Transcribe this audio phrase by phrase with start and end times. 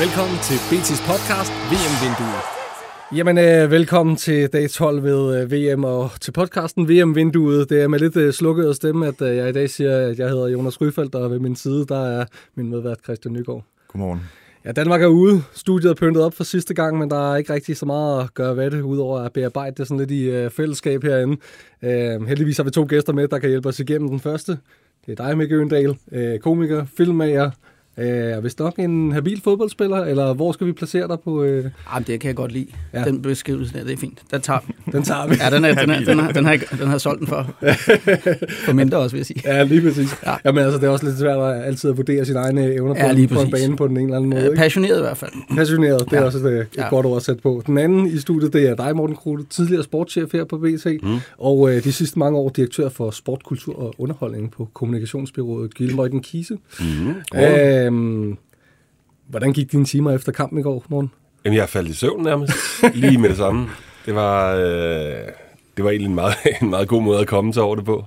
[0.00, 2.42] Velkommen til BT's podcast, VM-vinduet.
[3.16, 7.70] Jamen, øh, velkommen til dag 12 ved øh, VM og til podcasten VM-vinduet.
[7.70, 10.28] Det er med lidt øh, slukket stemme, at øh, jeg i dag siger, at jeg
[10.28, 12.24] hedder Jonas Ryfeldt, og ved min side, der er
[12.54, 13.64] min medvært Christian Nygaard.
[13.88, 14.20] Godmorgen.
[14.64, 15.42] Ja, Danmark er ude.
[15.52, 18.34] Studiet er pyntet op for sidste gang, men der er ikke rigtig så meget at
[18.34, 21.36] gøre ved det, udover at bearbejde det sådan lidt i øh, fællesskab herinde.
[21.82, 24.58] Øh, heldigvis har vi to gæster med, der kan hjælpe os igennem den første.
[25.06, 27.50] Det er dig, Mikke Øendal, øh, komiker, filmmager,
[27.98, 31.42] Øh, hvis nok en habil fodboldspiller, eller hvor skal vi placere dig på?
[31.42, 31.64] Øh?
[31.92, 32.66] Jamen, det kan jeg godt lide.
[32.94, 33.04] Ja.
[33.04, 34.18] Den beskrivelse der, det er fint.
[34.30, 34.72] Den tager vi.
[34.92, 35.34] Den tager vi.
[35.40, 37.50] Ja, den, er, den, er, den, har, den, har, den har solgt den for.
[38.66, 39.42] For mindre også, vil jeg sige.
[39.44, 40.16] Ja, lige præcis.
[40.26, 40.30] Ja.
[40.30, 40.36] Ja.
[40.44, 42.98] Jamen altså, det er også lidt svært at altid at vurdere sine egne evner på,
[43.00, 44.40] Ja, lige på en bane på den ene eller anden måde.
[44.42, 44.56] Øh, Ikke?
[44.56, 45.30] Passioneret i hvert fald.
[45.56, 46.24] Passioneret, det er Ja.
[46.24, 46.88] også et, et Ja.
[46.88, 47.62] godt ord at sætte på.
[47.66, 51.08] Den anden i studiet, det er dig, Morten Krute, tidligere sportschef her på BT, mm.
[51.38, 56.20] og øh, de sidste mange år direktør for sport, kultur og underholdning på kommunikationsbyrået Gilmøjden
[56.20, 56.54] Kise.
[56.80, 56.86] Mm.
[57.86, 58.36] Øhm,
[59.28, 61.10] hvordan gik dine timer efter kampen i går, Morten?
[61.44, 62.52] Jamen, jeg faldt i søvn nærmest,
[62.94, 63.68] lige med det samme.
[64.06, 65.28] Det var, øh,
[65.76, 68.04] det var egentlig en meget, en meget god måde at komme til over det på.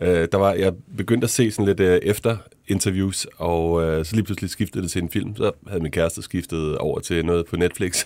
[0.00, 2.36] Øh, der var, jeg begyndte at se sådan lidt øh, efter
[2.68, 5.36] interviews, og øh, så lige pludselig skiftede det til en film.
[5.36, 7.96] Så havde min kæreste skiftet over til noget på Netflix,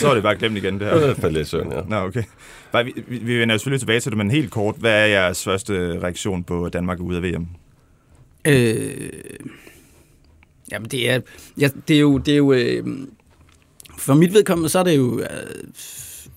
[0.00, 1.14] Så er det bare glemt igen, det her.
[1.14, 1.80] så faldt jeg i søvn, ja.
[1.88, 2.22] Nå, okay.
[2.72, 6.00] Bare, vi, vi, vender selvfølgelig tilbage til det, men helt kort, hvad er jeres første
[6.02, 7.46] reaktion på, at Danmark er ude af VM?
[8.48, 9.10] Øh,
[10.70, 11.20] jamen, det er,
[11.58, 12.18] ja, det er jo...
[12.18, 12.86] Det er jo øh,
[13.98, 15.26] for mit vedkommende, så er det jo øh,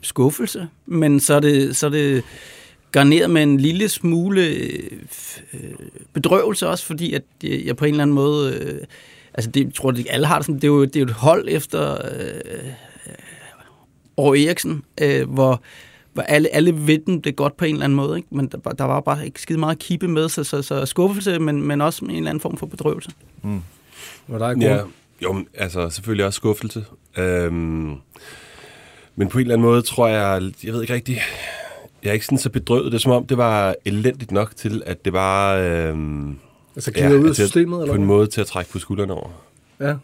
[0.02, 2.23] skuffelse, men så er det, så er det
[2.92, 4.92] garneret med en lille smule øh,
[5.53, 5.59] øh
[6.13, 8.53] bedrøvelse også, fordi at øh, jeg på en eller anden måde...
[8.53, 8.80] Øh,
[9.34, 11.06] altså, det, jeg tror, jeg, alle har det sådan, det er jo, det er jo
[11.06, 12.72] et hold efter øh,
[14.18, 15.62] Åre Eriksen, øh, hvor,
[16.13, 18.28] hvor alle, alle ved dem det godt på en eller anden måde, ikke?
[18.31, 20.86] men der, var- der var bare ikke skide meget at kippe med, så, så, så
[20.86, 23.12] skuffelse, men, men også en eller anden form for bedrøvelse.
[23.44, 23.62] Mm.
[24.28, 24.81] Var dig, Ja, ja.
[25.23, 26.85] jo, altså selvfølgelig også skuffelse.
[27.17, 27.95] Øhm,
[29.16, 31.19] men på en eller anden måde tror jeg, jeg ved ikke rigtigt,
[32.03, 32.85] jeg er ikke sådan så bedrøvet.
[32.85, 35.56] Det er som om, det var elendigt nok til, at det var...
[35.56, 36.38] Øhm,
[36.75, 38.79] Altså, glider ud af til at- systemet, eller På en måde til at trække på
[38.79, 39.29] skuldrene over.
[39.79, 39.95] Ja,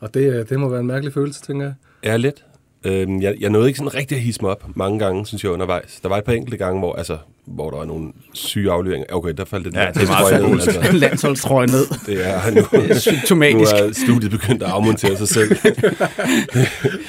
[0.00, 1.74] og det, øh, det må være en mærkelig følelse, tænker jeg.
[2.04, 2.44] Ja, lidt.
[2.84, 5.52] Øhm, jeg, jeg nåede ikke sådan rigtig at hisse mig op mange gange, synes jeg,
[5.52, 5.98] undervejs.
[6.02, 9.14] Der var et par enkelte gange, hvor, altså, hvor der var nogle syge afleveringer.
[9.14, 10.92] Okay, der faldt det Ja, det er meget trøje ned, altså.
[11.06, 11.86] Landsholdstrøje ned.
[12.06, 13.72] Det er nu, symptomatisk.
[13.72, 15.56] nu er studiet begyndt at afmontere sig selv.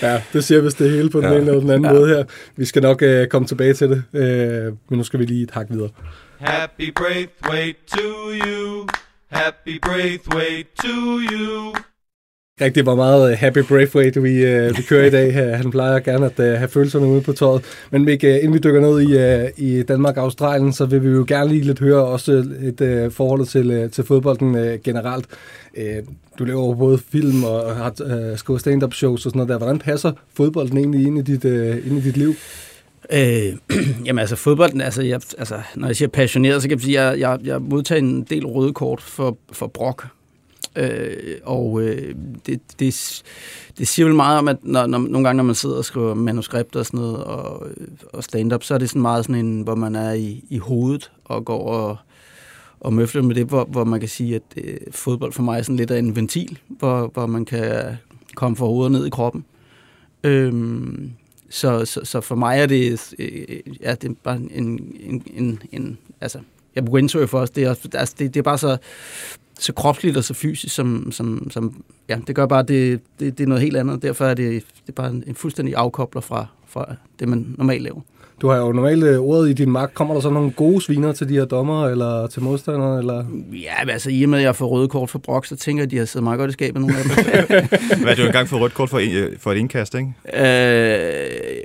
[0.02, 1.38] Ja, det siger vist det hele på den Ja.
[1.38, 1.94] ene eller den anden ja.
[2.00, 2.24] måde her.
[2.56, 5.52] Vi skal nok øh, komme tilbage til det, øh, men nu skal vi lige et
[5.52, 5.90] hak videre.
[6.40, 8.04] Happy birthday to
[8.46, 8.88] you.
[9.32, 11.74] Happy birthday to you.
[12.62, 15.58] Rigtig hvor meget øh, Happy Braithwaite vi, øh, vi kører i dag.
[15.58, 17.62] Han plejer gerne at øh, have følelserne ude på tøjet.
[17.92, 21.04] Men Mik, øh, inden vi dykker ned i, øh, i Danmark og Australien, så vil
[21.04, 22.32] vi jo gerne lige lidt høre også
[22.62, 25.26] et øh, forhold til, øh, til fodbolden øh, generelt.
[25.78, 26.04] Øh,
[26.40, 29.58] du laver både film og har øh, skrevet stand-up shows og sådan noget der.
[29.58, 32.34] Hvordan passer fodbolden egentlig ind i dit, øh, ind i dit liv?
[33.14, 37.00] Øh, jamen altså fodbolden, altså, jeg, altså når jeg siger passioneret, så kan jeg sige,
[37.00, 40.08] at jeg, jeg, jeg modtager en del røde kort for, for brok.
[40.76, 43.24] Øh, og øh, det, det,
[43.78, 46.14] det siger vel meget om, at når, når, nogle gange, når man sidder og skriver
[46.14, 47.68] manuskripter og sådan noget, og,
[48.14, 51.12] og stand-up, så er det sådan meget sådan en, hvor man er i, i hovedet
[51.26, 51.98] og går og,
[52.80, 55.62] og møfler med det, hvor, hvor man kan sige, at øh, fodbold for mig er
[55.62, 57.98] sådan lidt af en ventil, hvor, hvor man kan
[58.36, 59.46] komme fra hovedet ned i kroppen.
[60.24, 61.12] Øhm,
[61.50, 64.52] så, så, så for mig er det, øh, ja, det er bare en,
[65.00, 66.40] en, en, en altså,
[66.76, 68.78] jeg begyndte jo for os, det er, altså, det, det er bare så,
[69.60, 73.44] så kropsligt og så fysisk, som, som, som ja, det gør bare, det, det, det
[73.44, 74.02] er noget helt andet.
[74.02, 76.86] Derfor er det, det er bare en, en fuldstændig afkobler fra, fra
[77.20, 78.02] det, man normalt laver.
[78.42, 79.94] Du har jo normalt øh, ordet i din magt.
[79.94, 83.00] Kommer der så nogle gode sviner til de her dommer eller til modstandere?
[83.00, 83.26] Eller?
[83.54, 85.82] Ja, men altså i og med, at jeg får røde kort for Brock, så tænker
[85.82, 87.12] jeg, at de har siddet meget godt i skabet, nogle af dem.
[88.04, 90.14] Hvad, du har engang fået rødt kort for, en- for et indkast, ikke?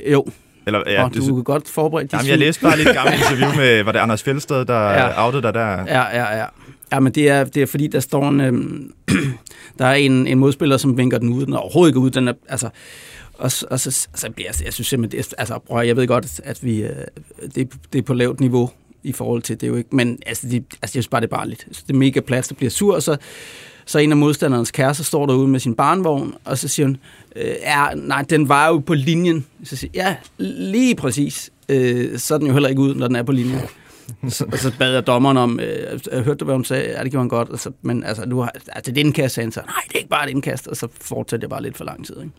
[0.06, 0.26] øh, jo,
[0.66, 3.56] Eller, ja, og du kan godt forberede de Jamen, jeg læste bare lidt gammelt interview
[3.56, 5.24] med, var det Anders Fjeldsted, der ja.
[5.26, 5.68] outede dig der?
[5.68, 6.44] Ja, ja, ja.
[6.92, 8.52] Ja, men det er, det er fordi, der står en, øh,
[9.78, 11.46] der er en, en modspiller, som vinker den ud.
[11.46, 12.10] Den er overhovedet ikke ud.
[12.10, 12.66] Den er, altså,
[13.34, 16.64] og, og så, altså, jeg, jeg synes simpelthen, det altså, prøv, jeg ved godt, at
[16.64, 16.90] vi, øh,
[17.54, 18.70] det, det er på lavt niveau,
[19.02, 21.26] i forhold til det er jo ikke, men altså, de, altså jeg synes bare, det
[21.26, 21.66] er barnligt.
[21.72, 23.16] Så det er mega plads, der bliver sur, og så,
[23.86, 26.96] så en af modstanderens kærester står derude med sin barnvogn, og så siger hun,
[27.36, 29.46] øh, ja, nej, den var jo på linjen.
[29.64, 31.50] Så siger jeg, ja, lige præcis.
[31.68, 33.60] Øh, så er den jo heller ikke ud, når den er på linjen.
[34.28, 36.90] så, så bad jeg dommeren om, øh, jeg hørte du, hvad hun sagde?
[36.90, 37.48] Ja, det gjorde han godt.
[37.50, 39.60] Altså, men altså, du har, altså, det er et indkast, sagde han så.
[39.60, 40.66] Nej, det er ikke bare et indkast.
[40.66, 42.16] Og så fortsatte jeg bare lidt for lang tid.
[42.20, 42.32] Ikke?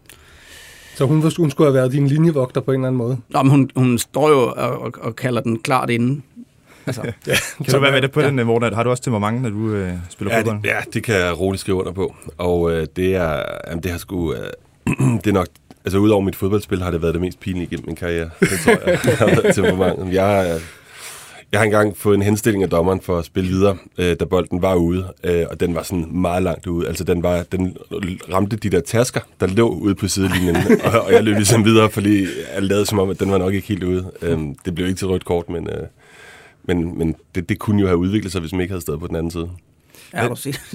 [0.95, 3.17] Så hun, hun skulle have været din linjevogter på en eller anden måde?
[3.29, 6.23] Nå, men hun, hun står jo og, og, og kalder den klart inden.
[6.85, 7.35] Altså, ja,
[7.65, 8.27] kan du være med det på ja.
[8.27, 8.73] den, Morten?
[8.73, 10.61] Har du også temperament, når du øh, spiller ja, fodbold?
[10.61, 12.15] Det, ja, det kan jeg roligt skrive under på.
[12.37, 14.39] Og øh, det er, jamen, det har sgu, øh,
[15.23, 15.47] det er nok,
[15.85, 18.29] altså udover mit fodboldspil, har det været det mest pinlige igennem min karriere.
[18.39, 20.13] Det tror jeg, har været temperament.
[20.13, 20.59] Jeg,
[21.51, 24.61] jeg har engang fået en henstilling af dommeren for at spille videre, øh, da bolden
[24.61, 26.87] var ude, øh, og den var sådan meget langt ude.
[26.87, 27.77] Altså den, var, den
[28.33, 30.55] ramte de der tasker, der lå ude på sidelinjen,
[30.85, 33.53] og, og jeg løb ligesom videre, fordi jeg lavede som om, at den var nok
[33.53, 34.11] ikke helt ude.
[34.21, 35.87] Øh, det blev ikke til rødt kort, men, øh,
[36.63, 39.07] men, men det, det kunne jo have udviklet sig, hvis man ikke havde stået på
[39.07, 39.49] den anden side.
[40.13, 40.29] Ja,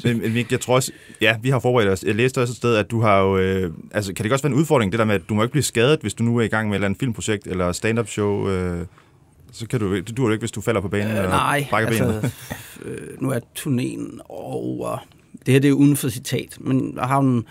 [0.05, 2.03] men, men, jeg tror også, ja, vi har forberedt os.
[2.03, 4.53] Jeg læste også et sted, at du har jo, øh, altså kan det også være
[4.53, 6.43] en udfordring, det der med, at du må ikke blive skadet, hvis du nu er
[6.43, 8.87] i gang med et eller andet filmprojekt eller stand-up show, øh,
[9.55, 11.89] så kan du, det dur ikke, hvis du falder på banen øh, eller nej, brækker
[11.89, 12.33] altså, benet.
[12.85, 15.07] øh, nu er turnéen over.
[15.47, 17.45] Det her det er jo uden for citat, men jeg har en,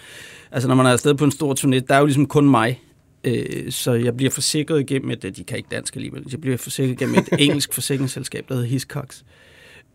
[0.52, 2.82] altså når man er afsted på en stor turné, der er jo ligesom kun mig,
[3.24, 6.92] øh, så jeg bliver forsikret igennem et, de kan ikke dansk alligevel, jeg bliver forsikret
[6.92, 9.22] igennem et engelsk forsikringsselskab, der hedder Hiscox.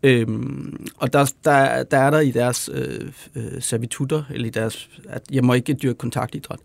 [0.03, 4.89] Øhm, og der, der, der er der i deres øh, øh, servitutter, eller i deres,
[5.09, 6.59] at jeg må ikke dyrke kontaktidræt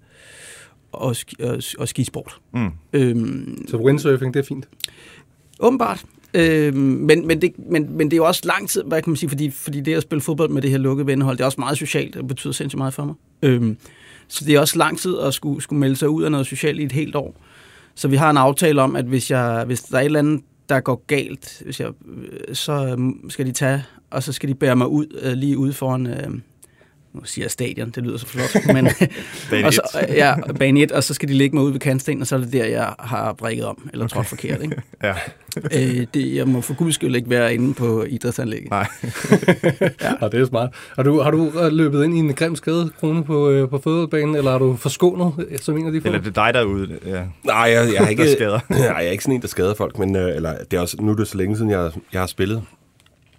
[0.95, 2.37] og, og, og skisport.
[2.53, 2.71] Mm.
[2.93, 4.69] Øhm, så windsurfing, det er fint?
[5.61, 6.05] Åbenbart.
[6.35, 9.17] Øh, men, men, det, men, men det er jo også lang tid, hvad kan man
[9.17, 11.61] sige, fordi, fordi det at spille fodbold med det her lukkede vennehold, det er også
[11.61, 13.15] meget socialt, det betyder sindssygt meget for mig.
[13.43, 13.75] Øh,
[14.29, 16.81] så det er også lang tid at skulle, skulle melde sig ud af noget socialt
[16.81, 17.37] i et helt år.
[17.95, 20.41] Så vi har en aftale om, at hvis, jeg, hvis der er et eller andet,
[20.69, 24.55] der går galt, hvis jeg, øh, så øh, skal de tage, og så skal de
[24.55, 26.29] bære mig ud øh, lige ude foran, øh,
[27.15, 28.87] nu siger jeg stadion, det lyder så flot, men
[29.67, 32.27] og så, ja, bane 1, og så skal de ligge mig ud ved kantsten, og
[32.27, 34.63] så er det der, jeg har brækket om, eller trådt forkert.
[34.63, 34.83] Ikke?
[35.03, 35.15] ja.
[35.57, 38.71] øh, det, jeg må for guds skyld ikke være inde på idrætsanlægget.
[38.71, 38.87] Nej.
[40.01, 40.13] ja.
[40.23, 40.75] ja, det er smart.
[40.97, 43.79] Har du, har du øh, løbet ind i en grim skade, Krone, på, øh, på
[43.79, 46.09] fodboldbanen, eller har du forskånet, øh, som en af de få?
[46.09, 46.99] Eller det er dig derude?
[47.07, 47.23] Ja.
[47.45, 48.61] Nej, jeg, jeg, er ikke, skader.
[48.69, 51.13] nej, jeg er ikke sådan en, der skader folk, men eller, det er også, nu
[51.13, 52.63] er det så længe siden, jeg, jeg har spillet.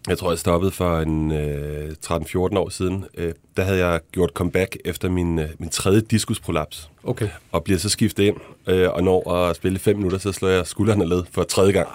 [0.08, 3.06] Jeg tror, jeg stoppede for en øh, 13-14 år siden.
[3.18, 6.90] Øh, der havde jeg gjort comeback efter min, øh, min tredje diskusprolaps.
[7.04, 7.30] Okay.
[7.52, 8.36] Og bliver så skiftet ind,
[8.68, 11.88] øh, og når at spille fem minutter, så slår jeg skuldrene led for tredje gang.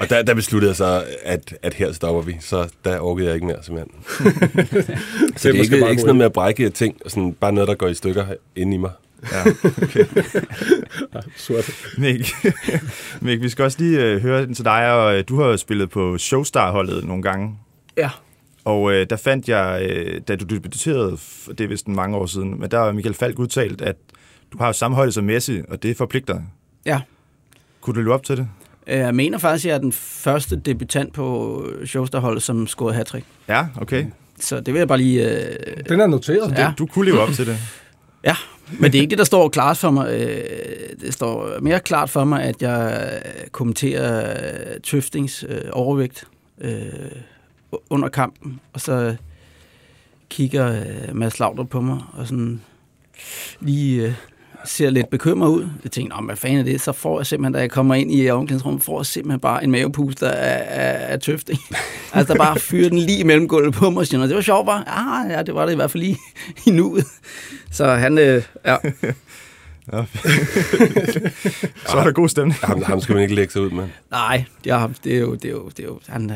[0.00, 2.36] Og der, der besluttede jeg så, at, at her stopper vi.
[2.40, 4.02] Så der orkede jeg ikke mere, simpelthen.
[5.36, 7.74] så det er ikke, ikke sådan noget med at brække ting, sådan bare noget, der
[7.74, 8.26] går i stykker
[8.56, 8.90] inde i mig.
[9.32, 9.44] Ja,
[9.82, 10.04] okay.
[11.36, 11.70] Sort.
[11.98, 12.34] Mik,
[13.20, 15.56] Mik, vi skal også lige øh, høre den til dig, og øh, du har jo
[15.56, 17.58] spillet på Showstar-holdet nogle gange.
[17.96, 18.10] Ja.
[18.64, 21.18] Og øh, der fandt jeg, øh, da du debuterede,
[21.48, 23.96] det er vist mange år siden, men der har Michael Falk udtalt, at
[24.52, 26.40] du har jo samme højde som Messi, og det forpligter.
[26.86, 27.00] Ja.
[27.80, 28.48] Kunne du løbe op til det?
[28.86, 33.22] Jeg mener faktisk, at jeg er den første debutant på Showstar-holdet, som scorede hat -trick.
[33.48, 34.06] Ja, okay.
[34.40, 35.30] Så det vil jeg bare lige...
[35.30, 35.56] Øh...
[35.88, 36.58] Den er noteret.
[36.58, 36.66] Ja.
[36.78, 37.58] Du, du kunne leve op til det.
[38.24, 38.36] Ja,
[38.80, 40.12] men det er ikke det, der står klart for mig.
[40.12, 43.10] Øh, det står mere klart for mig, at jeg
[43.52, 46.24] kommenterer Tøftings øh, overvægt
[46.60, 46.82] øh,
[47.90, 49.16] under kampen, og så
[50.30, 52.60] kigger Mads Laudrup på mig, og sådan
[53.60, 54.16] lige
[54.64, 55.68] ser lidt bekymret ud.
[55.84, 56.80] Jeg tænker, hvad fanden er det?
[56.80, 59.70] Så får jeg simpelthen, da jeg kommer ind i omklædningsrummet, får jeg simpelthen bare en
[59.70, 61.58] mavepuster af, af, af tøfting.
[62.12, 64.84] altså, der bare fyrer den lige mellem gulvet på mig, og det var sjovt bare.
[64.86, 66.18] Ah, ja, det var det i hvert fald lige
[66.66, 67.04] i nuet.
[67.70, 68.76] Så han, øh, ja.
[69.92, 70.04] Ja.
[71.86, 72.58] så er der god stemning.
[72.62, 73.88] ham, ham skal man ikke lægge sig ud med.
[74.10, 76.28] Nej, det er, det er jo, det er jo, det er jo, han,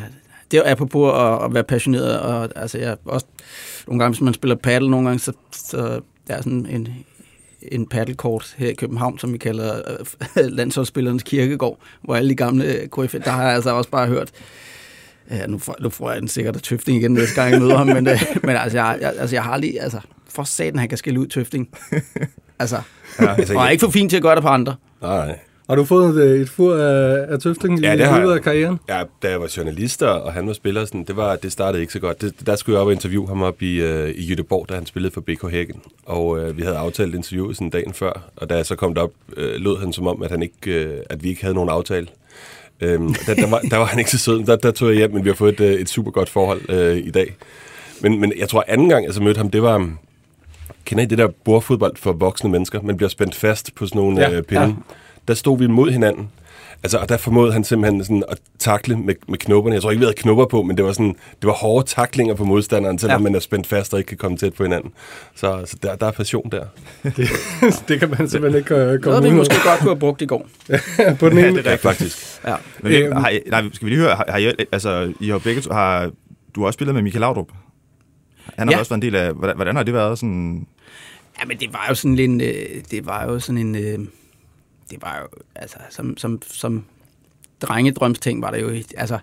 [0.50, 3.26] det er jo apropos at, at være passioneret, og altså jeg også,
[3.86, 6.88] nogle gange, hvis man spiller paddle, nogle gange, så, så der er sådan en,
[7.72, 9.82] en paddlekort her i København, som vi kalder
[10.36, 14.30] øh, landsholdsspillernes kirkegård, hvor alle de gamle KF, der har jeg altså også bare hørt,
[15.30, 17.86] ja, nu, får, nu får jeg den sikkert tøfting igen næste gang, jeg møder ham,
[17.86, 20.98] men, øh, men altså, jeg, jeg, altså, jeg har lige, altså, for satan, han kan
[20.98, 21.68] skille ud tøfting.
[22.58, 22.80] Altså,
[23.20, 24.74] ja, altså, og er ikke for fint til at gøre det på andre.
[25.02, 25.38] Nej.
[25.68, 28.78] Har du fået et, et fur af, af tøfting ja, i løbet af karrieren?
[28.88, 31.92] Ja, da jeg var journalist, og han var spiller, sådan, det, var, det startede ikke
[31.92, 32.20] så godt.
[32.20, 34.86] Det, der skulle jeg op og interviewe ham op i, uh, i Jødeborg, da han
[34.86, 35.80] spillede for BK Hækken.
[36.06, 39.12] Og uh, vi havde aftalt interviewet sådan dagen før, og da jeg så kom derop,
[39.36, 42.06] uh, lød han som om, at, han ikke, uh, at vi ikke havde nogen aftale.
[42.82, 44.44] Um, der, der, var, der var han ikke så sød.
[44.44, 47.06] Der, der tog jeg hjem, men vi har fået et, et super godt forhold uh,
[47.06, 47.36] i dag.
[48.00, 49.90] Men, men jeg tror, anden gang, jeg så mødte ham, det var...
[50.84, 52.80] Kender I det der bordfodbold for voksne mennesker?
[52.82, 54.62] Man bliver spændt fast på sådan nogle ja, uh, pinde.
[54.62, 54.72] Ja
[55.28, 56.28] der stod vi mod hinanden.
[56.84, 59.74] Altså, og der formåede han simpelthen sådan at takle med, med knopperne.
[59.74, 62.34] Jeg tror ikke, vi havde knopper på, men det var, sådan, det var hårde taklinger
[62.34, 63.22] på modstanderen, selvom ja.
[63.22, 63.22] Ja.
[63.22, 64.92] man er spændt fast og ikke kan komme tæt på hinanden.
[65.34, 66.64] Så, så der, der er passion der.
[67.16, 67.28] Det,
[67.88, 70.22] det kan man simpelthen ikke øh, komme Noget, vi ud måske godt kunne have brugt
[70.22, 70.48] i går.
[71.20, 71.56] på den ene.
[71.56, 72.18] det er Ja, faktisk.
[72.46, 72.54] Ja.
[72.82, 73.16] Men, Øhm.
[73.16, 75.72] har I, nej, skal vi lige høre, har, har I, altså, I har begge, to-
[75.72, 76.10] har,
[76.54, 77.48] du har også spillet med Michael Laudrup.
[78.58, 78.78] Han har Ja.
[78.78, 80.66] også været en del af, hvordan, hvordan har det været sådan,
[81.40, 82.54] Ja, men det var jo sådan en, øh,
[82.90, 83.98] det var jo sådan en, øh,
[84.92, 86.84] det var jo, altså, som, som, som
[87.60, 89.18] drengedrømsting var det jo, altså,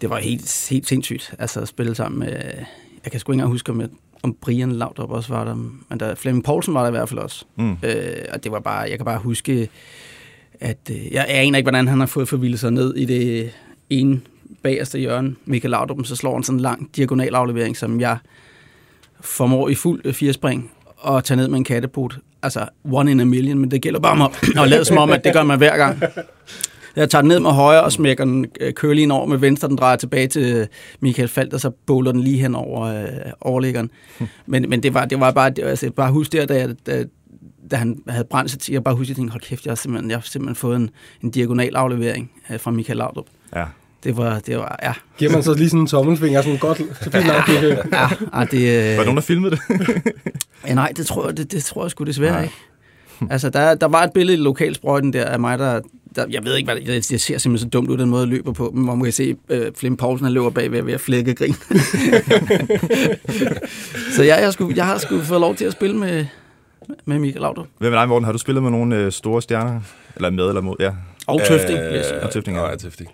[0.00, 2.32] det var helt, helt sindssygt, altså at spille sammen med,
[3.04, 3.88] jeg kan sgu ikke engang huske, om, jeg,
[4.22, 7.20] om Brian Laudrup også var der, men der, Flemming Poulsen var der i hvert fald
[7.20, 7.44] også.
[7.56, 7.76] Mm.
[7.82, 9.68] Øh, og det var bare, jeg kan bare huske,
[10.60, 13.52] at øh, jeg aner ikke, hvordan han har fået forvildet sig ned i det
[13.90, 14.20] ene
[14.62, 18.18] bagerste hjørne, Michael Laudrup, så slår han sådan en lang diagonalaflevering, som jeg
[19.20, 22.18] formår i fuld øh, firespring og tage ned med en kattepot.
[22.42, 25.10] Altså, one in a million, men det gælder bare om at, at lade som om,
[25.10, 26.02] at det gør man hver gang.
[26.96, 29.68] Jeg tager den ned med højre og smækker den øh, kølig ind over med venstre,
[29.68, 30.66] den drejer tilbage til øh,
[31.00, 33.08] Michael Falt, og så bowler den lige hen over øh,
[33.40, 33.90] overliggeren.
[34.46, 36.68] Men, men det var, det var bare, det, var- altså, bare husk der, da, jeg,
[36.86, 37.04] da,
[37.70, 39.70] da han havde brændt sig til, jeg bare husker, at jeg tænkte, hold kæft, jeg
[39.70, 40.90] har simpelthen, jeg har simpelthen fået en,
[41.22, 43.26] en diagonal aflevering øh, fra Michael Laudrup.
[43.56, 43.64] ja.
[44.04, 44.92] Det var, det var, ja.
[45.18, 47.46] Giver man så lige sådan en tommelfinger, sådan godt, så fint nok.
[47.46, 47.62] det-
[47.92, 48.08] ja,
[48.40, 49.60] ja det, øh, Var der nogen, der filmede det?
[50.66, 52.42] Ja, nej, det tror jeg, det, det tror jeg sgu desværre nej.
[52.42, 52.54] ikke.
[53.30, 55.80] Altså, der, der var et billede i lokalsprøjten der af mig, der,
[56.16, 58.20] der jeg ved ikke, hvad det, jeg, jeg ser simpelthen så dumt ud, den måde,
[58.22, 60.92] jeg løber på, men hvor man kan se, øh, Flem Poulsen, han løber bagved ved
[60.94, 61.54] at flække grin.
[64.16, 66.26] så jeg, jeg, skulle, jeg har sgu fået lov til at spille med,
[67.04, 67.66] med Michael Laudrup.
[67.78, 68.24] Hvem er dig, Morten?
[68.24, 69.80] Har du spillet med nogle øh, store stjerner?
[70.16, 70.76] Eller med eller mod?
[70.80, 70.90] Ja.
[71.26, 72.20] Og Tøfting, vil jeg sige.
[72.22, 72.68] Og Tøfting, ja.
[72.70, 72.76] ja.
[72.76, 73.10] Tøfting.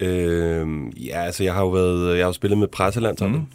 [0.00, 0.66] Øh,
[1.06, 3.38] ja, altså jeg har jo været, jeg har jo spillet med presselandsholdet.
[3.38, 3.46] Mm.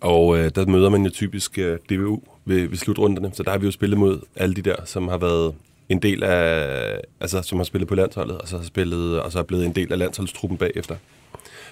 [0.00, 3.30] Og øh, der møder man jo typisk øh, DBU ved, ved slutrunderne.
[3.34, 5.54] Så der har vi jo spillet mod alle de der, som har været
[5.88, 9.38] en del af, altså som har spillet på landsholdet, og så har spillet, og så
[9.38, 10.96] er blevet en del af landsholdstruppen bagefter.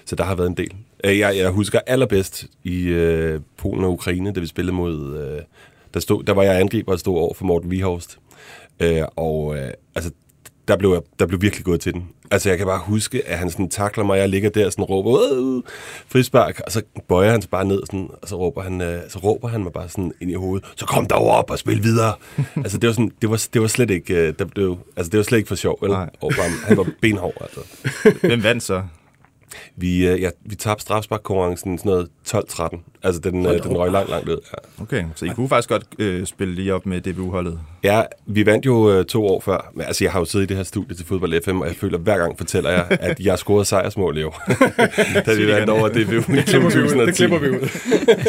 [0.05, 0.75] Så der har været en del.
[1.05, 5.19] Øh, jeg, jeg husker allerbedst i øh, Polen og Ukraine, da vi spillede mod...
[5.19, 5.43] Øh,
[5.95, 8.19] der, stod, der var jeg angriber og stod over for Morten Vihorst.
[8.81, 10.11] Øh, og øh, altså,
[10.69, 12.09] der blev, jeg, der blev virkelig gået til den.
[12.31, 14.85] Altså, jeg kan bare huske, at han sådan takler mig, jeg ligger der og sådan
[14.85, 15.63] råber, "Øh,
[16.09, 19.19] frispark, og så bøjer han sig bare ned, sådan, og så råber, han, øh, så
[19.19, 22.13] råber han mig bare sådan ind i hovedet, så kom dog op og spil videre.
[22.57, 25.19] altså, det var, sådan, det, var, det var slet ikke, øh, der blev, altså, det
[25.19, 25.91] var slet ikke for sjov, vel?
[25.91, 26.11] Nej.
[26.21, 27.61] Og bare, han var benhård, altså.
[28.27, 28.83] Hvem vandt så?
[29.77, 32.79] Vi, øh, ja, vi tabte strafsparkkonkurrencen sådan noget 12-13.
[33.03, 34.39] Altså, den, øh, den røg langt, langt ud.
[34.53, 34.83] Ja.
[34.83, 37.59] Okay, så I kunne faktisk godt øh, spille lige op med DBU-holdet.
[37.85, 39.71] Ja, vi vandt jo øh, to år før.
[39.75, 41.77] Men, altså, jeg har jo siddet i det her studie til Fodbold FM, og jeg
[41.77, 44.43] føler, hver gang fortæller jeg, at jeg scorede sejrsmål i år.
[45.27, 47.07] da vi vandt over DBU i 2010.
[47.07, 47.69] Det klipper vi ud.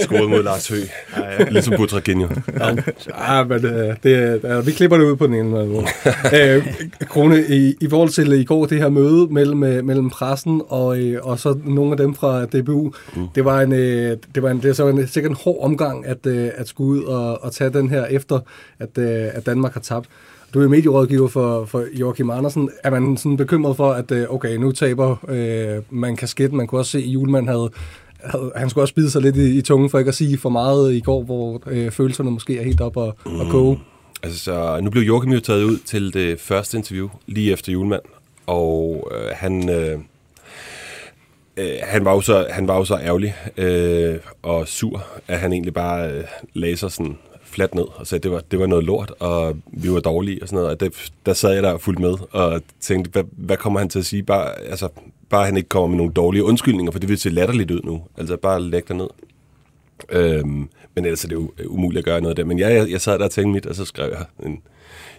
[0.01, 0.89] Scorede mod Lars Høgh.
[1.17, 1.49] Ja, ja.
[1.49, 2.27] Ligesom Butraginho.
[2.59, 5.85] Ja, men øh, det, øh, vi klipper det ud på den ene måde.
[6.33, 6.67] øh,
[7.09, 10.99] Krone, i, i forhold til i går, det her møde mellem, øh, mellem pressen og,
[11.11, 13.27] øh, og så nogle af dem fra DBU, mm.
[13.35, 16.05] det var en, øh, det var en, det er så en, sikkert en hård omgang
[16.05, 18.39] at, øh, at skulle ud og, og tage den her efter,
[18.79, 20.09] at, øh, at Danmark har tabt.
[20.53, 22.69] Du er medierådgiver for, for Joachim Andersen.
[22.83, 26.53] Er man sådan bekymret for, at øh, okay, nu taber øh, man kasket?
[26.53, 27.69] Man kunne også se, at Julemand havde,
[28.23, 30.49] havde, han skulle også bide sig lidt i, i tungen, for ikke at sige for
[30.49, 33.79] meget i går, hvor øh, følelserne måske er helt op og, og koge.
[34.23, 38.01] Altså, så nu blev Joachim jo taget ud til det første interview, lige efter julemand.
[38.47, 39.69] Og øh, han...
[39.69, 39.99] Øh,
[41.57, 45.53] øh, han, var jo så, han var jo så ærgerlig øh, og sur, at han
[45.53, 47.17] egentlig bare øh, lagde sig sådan
[47.55, 50.41] fladt ned og sagde, at det var, det var noget lort, og vi var dårlige
[50.41, 50.71] og sådan noget.
[50.71, 53.89] Og det, der sad jeg der og fulgte med og tænkte, hvad, hvad kommer han
[53.89, 54.23] til at sige?
[54.23, 54.89] Bare, altså,
[55.29, 58.03] bare han ikke kommer med nogle dårlige undskyldninger, for det vil se latterligt ud nu.
[58.17, 59.07] Altså bare læg dig ned.
[60.09, 62.45] Øhm, men ellers er det jo øh, umuligt at gøre noget der.
[62.45, 64.61] Men jeg, jeg, jeg sad der og tænkte mit, og så skrev jeg en,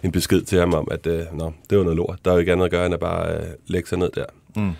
[0.03, 2.19] en besked til ham om, at øh, nå, det var noget lort.
[2.25, 4.25] Der er jo ikke andet at gøre, end at bare øh, lægge sig ned der.
[4.55, 4.71] Mm.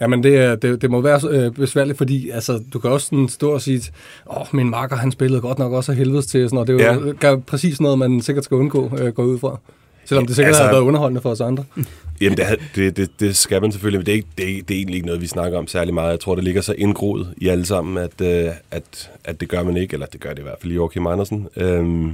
[0.00, 3.50] Jamen, det, det, det må være øh, besværligt, fordi altså, du kan også sådan stå
[3.52, 3.82] og sige,
[4.36, 6.94] åh, min makker, han spillede godt nok også af helvedes til, sådan, og det er
[6.94, 7.36] jo ja.
[7.36, 9.58] præcis noget, man sikkert skal undgå, øh, gå ud fra.
[10.04, 11.64] Selvom det sikkert Altså- har været underholdende for os andre.
[12.20, 14.74] Jamen, det, det, det, det skal man selvfølgelig, men det er, ikke, det, er, det
[14.74, 16.10] er egentlig ikke noget, vi snakker om særlig meget.
[16.10, 19.62] Jeg tror, det ligger så indgroet i alle sammen, at, øh, at, at det gør
[19.62, 21.48] man ikke, eller det gør det i hvert fald i Joachim Andersen.
[21.56, 22.12] Øhm,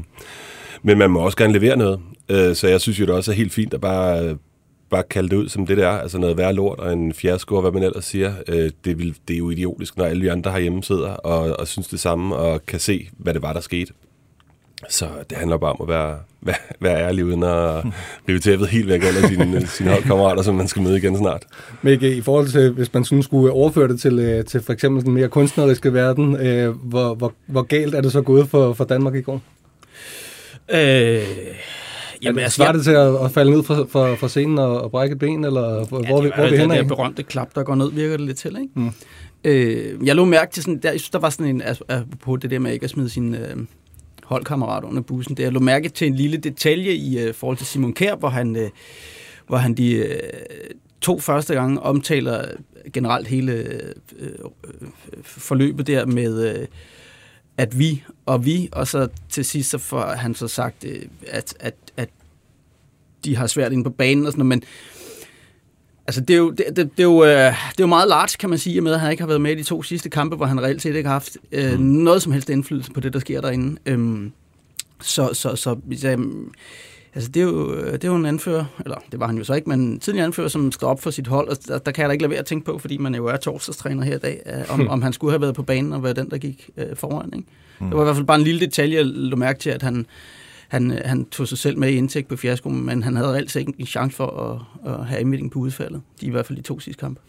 [0.82, 3.34] men man må også gerne levere noget, øh, så jeg synes jo, det også er
[3.34, 4.36] helt fint at bare, øh,
[4.90, 5.98] bare kalde det ud, som det der er.
[5.98, 8.32] Altså noget værre lort og en fiasko, og hvad man ellers siger.
[8.48, 11.68] Øh, det, vil, det er jo idiotisk, når alle vi andre herhjemme sidder og, og
[11.68, 13.92] synes det samme, og kan se, hvad det var, der skete.
[14.88, 17.84] Så det handler bare om at være, være, være ærlig, uden at
[18.28, 21.42] rive tæppet helt væk af sine, sine holdkammerater, som man skal møde igen snart.
[21.82, 25.04] Mikke, i forhold til, hvis man sådan skulle overføre det til, øh, til for eksempel
[25.04, 28.84] den mere kunstneriske verden, øh, hvor, hvor, hvor galt er det så gået for, for
[28.84, 29.40] Danmark i går?
[30.70, 31.22] Øh,
[32.22, 34.90] Jamen, altså, Svarer det til at, at falde ned fra, fra, fra scenen og, og
[34.90, 37.22] brække et ben, eller hvor, ja, hvor, vi, hvor vi det, hen det der berømte
[37.22, 38.72] klap, der går ned, virker det lidt til, ikke?
[38.74, 38.90] Mm.
[39.44, 41.62] Øh, jeg lå mærke til sådan, der, jeg synes, der var sådan en,
[42.20, 43.56] på det der med ikke at smide sin øh,
[44.24, 47.66] holdkammerat under bussen, det, jeg lå mærke til en lille detalje i øh, forhold til
[47.66, 48.70] Simon Kjær, hvor han, øh,
[49.46, 50.18] hvor han de øh,
[51.00, 52.44] to første gange omtaler
[52.92, 54.30] generelt hele øh, øh,
[55.22, 56.66] forløbet der med, øh,
[57.58, 61.54] at vi og vi, og så til sidst så får han så sagt, øh, at,
[61.60, 62.08] at, at
[63.24, 64.62] de har svært ind på banen og sådan noget, men
[66.08, 68.36] Altså, det er, jo, det, det, det, er jo, øh, det er jo meget large,
[68.38, 70.36] kan man sige, med at han ikke har været med i de to sidste kampe,
[70.36, 71.84] hvor han reelt set ikke har haft øh, mm.
[71.84, 73.80] noget som helst indflydelse på det, der sker derinde.
[73.86, 74.32] Øhm,
[75.02, 76.18] så, så, så så
[77.16, 79.54] altså, det, er jo, det er jo en anfører, eller det var han jo så
[79.54, 82.02] ikke, men en tidligere anfører, som står op for sit hold, og der, der kan
[82.02, 84.18] jeg da ikke lade være at tænke på, fordi man jo er torsdagstræner her i
[84.18, 86.70] dag, øh, om, om han skulle have været på banen og være den, der gik
[86.76, 87.30] øh, foran.
[87.36, 87.48] Ikke?
[87.80, 87.86] Mm.
[87.86, 90.06] Det var i hvert fald bare en lille detalje, jeg lå mærke til, at han,
[90.68, 93.72] han, han tog sig selv med i indtægt på fiasko, men han havde altså ikke
[93.78, 96.00] en chance for at, at have indmelding på udfaldet.
[96.20, 97.20] De i hvert fald de to sidste kampe.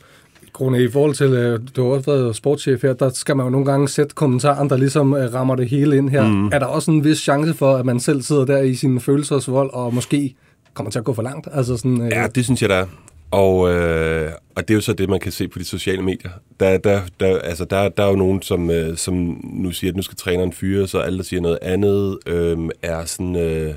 [0.58, 3.50] Krone, i forhold til, øh, du har også været sportschef her, der skal man jo
[3.50, 6.28] nogle gange sætte kommentaren, der ligesom øh, rammer det hele ind her.
[6.28, 6.48] Mm.
[6.48, 9.70] Er der også en vis chance for, at man selv sidder der i sin følelsesvold,
[9.74, 10.36] og måske
[10.74, 11.48] kommer til at gå for langt?
[11.52, 12.10] Altså sådan, øh...
[12.12, 12.86] Ja, det synes jeg, der er.
[13.32, 16.32] Og, øh, og det er jo så det, man kan se på de sociale medier.
[16.60, 19.96] Der, der, der, altså der, der er jo nogen, som, øh, som nu siger, at
[19.96, 23.36] nu skal træneren fyre, så alle, der siger noget andet, øh, er sådan...
[23.36, 23.74] Øh,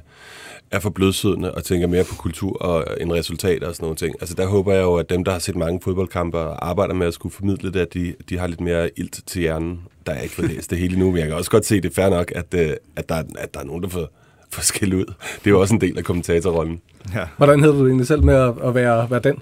[0.71, 4.15] er for blødsødende og tænker mere på kultur og en resultat og sådan nogle ting.
[4.21, 7.07] Altså der håber jeg jo, at dem, der har set mange fodboldkampe og arbejder med
[7.07, 9.81] at skulle formidle det, at de, de har lidt mere ilt til hjernen.
[10.07, 11.91] Der er ikke fået læst det hele nu, men jeg kan også godt se, det
[11.91, 14.09] er fair nok, at, øh, at, der, at der er nogen, der får,
[14.51, 15.05] får skæld ud.
[15.39, 16.81] Det er jo også en del af kommentatorrollen.
[17.15, 17.25] Ja.
[17.37, 19.39] Hvordan hedder du egentlig selv med at, at være, være den?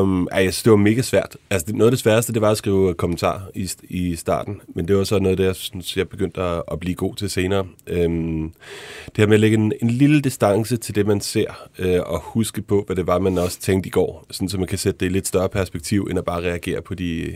[0.00, 1.36] Um, altså, det var mega svært.
[1.50, 4.88] Altså, det, noget af det sværeste, det var at skrive kommentar i, i starten, men
[4.88, 7.66] det var så noget det, jeg synes, jeg begyndte at, at blive god til senere.
[8.04, 8.52] Um,
[9.06, 12.20] det her med at lægge en, en lille distance til det, man ser, uh, og
[12.20, 15.00] huske på, hvad det var, man også tænkte i går, sådan, så man kan sætte
[15.00, 17.34] det i lidt større perspektiv, end at bare reagere på de, øh,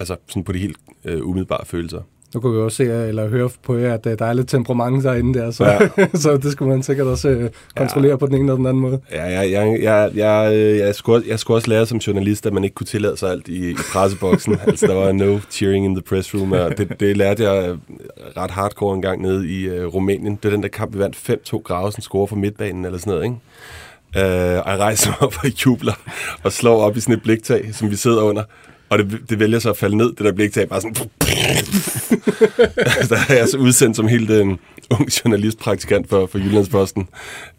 [0.00, 2.02] altså, sådan på de helt uh, umiddelbare følelser.
[2.34, 5.04] Nu kunne vi også se eller høre på jer, at øh, der er lidt temperament
[5.04, 6.06] derinde der, så, ja.
[6.22, 8.16] så det skulle man sikkert også øh, kontrollere ja.
[8.16, 9.00] på den ene eller den anden måde.
[9.12, 12.64] Ja, jeg, jeg, jeg, jeg, jeg, skulle, jeg skulle også lære som journalist, at man
[12.64, 14.58] ikke kunne tillade sig alt i, i presseboksen.
[14.66, 17.78] altså, der var no cheering in the press room, og det, det lærte jeg øh,
[18.36, 20.36] ret hardcore en gang nede i uh, Rumænien.
[20.36, 21.16] Det er den der kamp, vi vandt
[21.54, 23.36] 5-2 Gravesen score for midtbanen eller sådan noget, ikke?
[24.16, 25.94] Uh, og jeg rejser mig op og jubler
[26.42, 28.42] og slår op i sådan et bliktag, som vi sidder under.
[28.88, 30.94] Og det, det vælger så at falde ned, det der bliktag, bare sådan...
[33.10, 34.58] der er jeg så udsendt som helt en
[34.90, 37.08] ung journalistpraktikant for, for Jyllandsposten,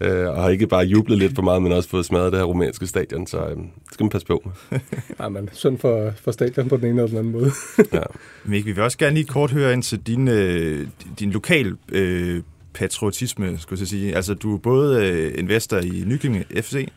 [0.01, 2.45] øh, og har ikke bare jublet lidt for meget, men også fået smadret det her
[2.45, 4.51] romanske stadion, så øh, det skal man passe på
[5.19, 7.51] ja, men synd for, for stadion på den ene eller den anden måde.
[7.93, 8.03] ja.
[8.45, 10.87] Mik, vi vil også gerne lige kort høre ind til din, øh,
[11.19, 12.41] din lokal øh,
[12.73, 14.15] patriotisme, skulle jeg sige.
[14.15, 16.87] Altså, du er både øh, investor i Nykøbing FC,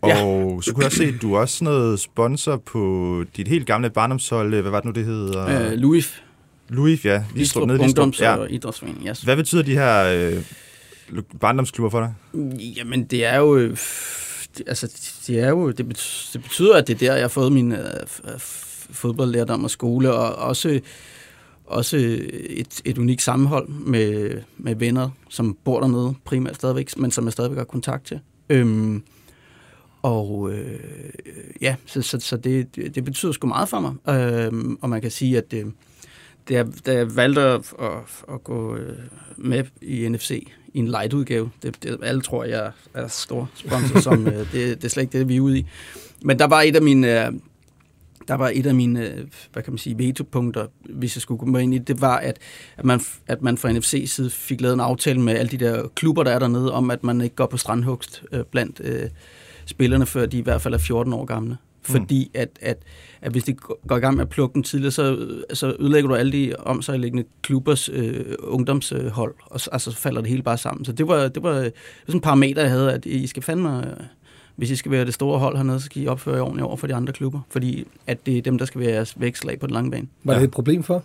[0.00, 0.16] og ja.
[0.62, 4.60] så kunne jeg se, at du er også noget sponsor på dit helt gamle barndomshold.
[4.60, 5.70] Hvad var det nu, det hedder?
[5.70, 6.22] Øh, Louis.
[6.68, 7.24] Louis, ja.
[7.34, 8.36] Listrup, nede Ungdoms- ja.
[8.36, 9.22] og Idrætsforening, yes.
[9.22, 10.42] Hvad betyder de her øh,
[11.40, 12.14] barndomsklubber for dig?
[12.76, 13.56] Jamen, det er jo...
[13.56, 13.76] Øh,
[14.66, 14.92] altså,
[15.26, 15.70] det er jo...
[15.70, 17.78] Det betyder, det betyder, at det er der, jeg har fået min øh,
[18.90, 20.80] fodboldlærdom og skole, og også
[21.66, 21.96] også
[22.30, 27.32] et, et unikt sammenhold med, med venner, som bor dernede primært stadigvæk, men som jeg
[27.32, 28.20] stadigvæk har kontakt til.
[28.48, 29.02] Øhm,
[30.06, 30.80] og øh,
[31.60, 33.94] ja, så, så, så det, det betyder sgu meget for mig.
[34.14, 35.72] Øh, og man kan sige, at det,
[36.48, 38.98] da, jeg, da jeg valgte at, at, at gå øh,
[39.36, 44.26] med i NFC i en light-udgave, det, det, alle tror, jeg er stor sponsor, som,
[44.26, 45.66] øh, det, det er slet ikke det, vi er ude i.
[46.22, 47.26] Men der var et af mine...
[47.26, 47.32] Øh,
[48.28, 51.46] der var et af mine, øh, hvad kan man sige, vetopunkter, hvis jeg skulle gå
[51.46, 52.38] med ind i det, var, at,
[52.76, 55.88] at, man, at man fra NFC side fik lavet en aftale med alle de der
[55.88, 59.10] klubber, der er dernede, om at man ikke går på strandhugst øh, blandt øh,
[59.66, 61.56] spillerne, før de i hvert fald er 14 år gamle.
[61.88, 61.92] Mm.
[61.92, 62.76] Fordi at, at,
[63.22, 63.54] at hvis de
[63.88, 67.24] går i gang med at plukke dem tidligere, så, så ødelægger du alle de omsejliggende
[67.42, 70.84] klubbers øh, ungdomshold, og så, altså, så falder det hele bare sammen.
[70.84, 71.70] Så det var, det var, det var
[72.06, 73.94] sådan en parameter, jeg havde, at I skal fandme,
[74.56, 76.76] hvis I skal være det store hold hernede, så skal I opføre jer ordentligt over
[76.76, 79.66] for de andre klubber, fordi at det er dem, der skal være jeres vækslag på
[79.66, 80.08] den lange bane.
[80.24, 81.02] Var det et problem for?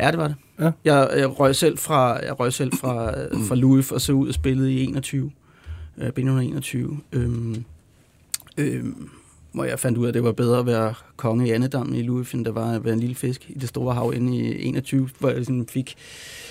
[0.00, 0.36] Ja, det var det.
[0.60, 0.70] Ja.
[0.84, 3.10] Jeg, jeg røg selv fra, jeg røg selv fra,
[3.48, 5.30] fra Louis og så ud og spillede i 21.
[5.98, 7.00] Øh, 21.
[7.12, 7.64] Øhm,
[8.58, 8.84] øh,
[9.52, 12.02] hvor jeg fandt ud af, at det var bedre at være konge i Annedam i
[12.02, 14.64] Louis, end der var at være en lille fisk i det store hav inde i
[14.68, 15.94] 21, hvor jeg sådan fik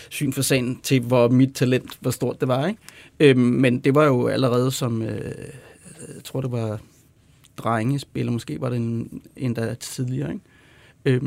[0.09, 2.67] syn for sagen til, hvor mit talent, hvor stort det var.
[2.67, 2.79] Ikke?
[3.19, 5.31] Øh, men det var jo allerede som, øh,
[6.15, 6.79] jeg tror det var
[7.57, 10.31] drengespil, måske var det en, endda tidligere.
[10.33, 10.45] Ikke?
[11.05, 11.21] Øh,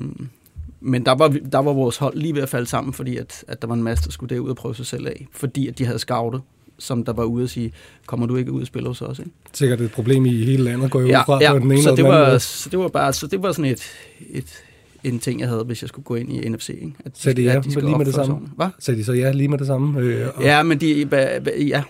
[0.81, 3.63] men der var, der var vores hold lige ved at falde sammen, fordi at, at
[3.63, 5.85] der var en masse, der skulle derud og prøve sig selv af, fordi at de
[5.85, 6.43] havde scoutet
[6.79, 7.73] som der var ude og sige,
[8.07, 9.19] kommer du ikke ud og spille hos os?
[9.19, 9.31] Ikke?
[9.53, 11.53] Sikkert et problem i hele landet, går jeg Ja, ud fra ja.
[11.53, 12.41] på den ene så, det den anden var, måde.
[12.41, 13.83] så det var bare så det var sådan et,
[14.31, 14.63] et,
[15.05, 16.69] en ting, jeg havde, hvis jeg skulle gå ind i NFC.
[16.69, 16.93] Ikke?
[17.05, 18.37] At Sagde de ja at skal lige med det samme?
[18.57, 18.69] Hvad?
[18.79, 20.01] Sagde de så ja lige med det samme?
[20.01, 21.83] Øh, og- Ja, men de, ba- ba- ja.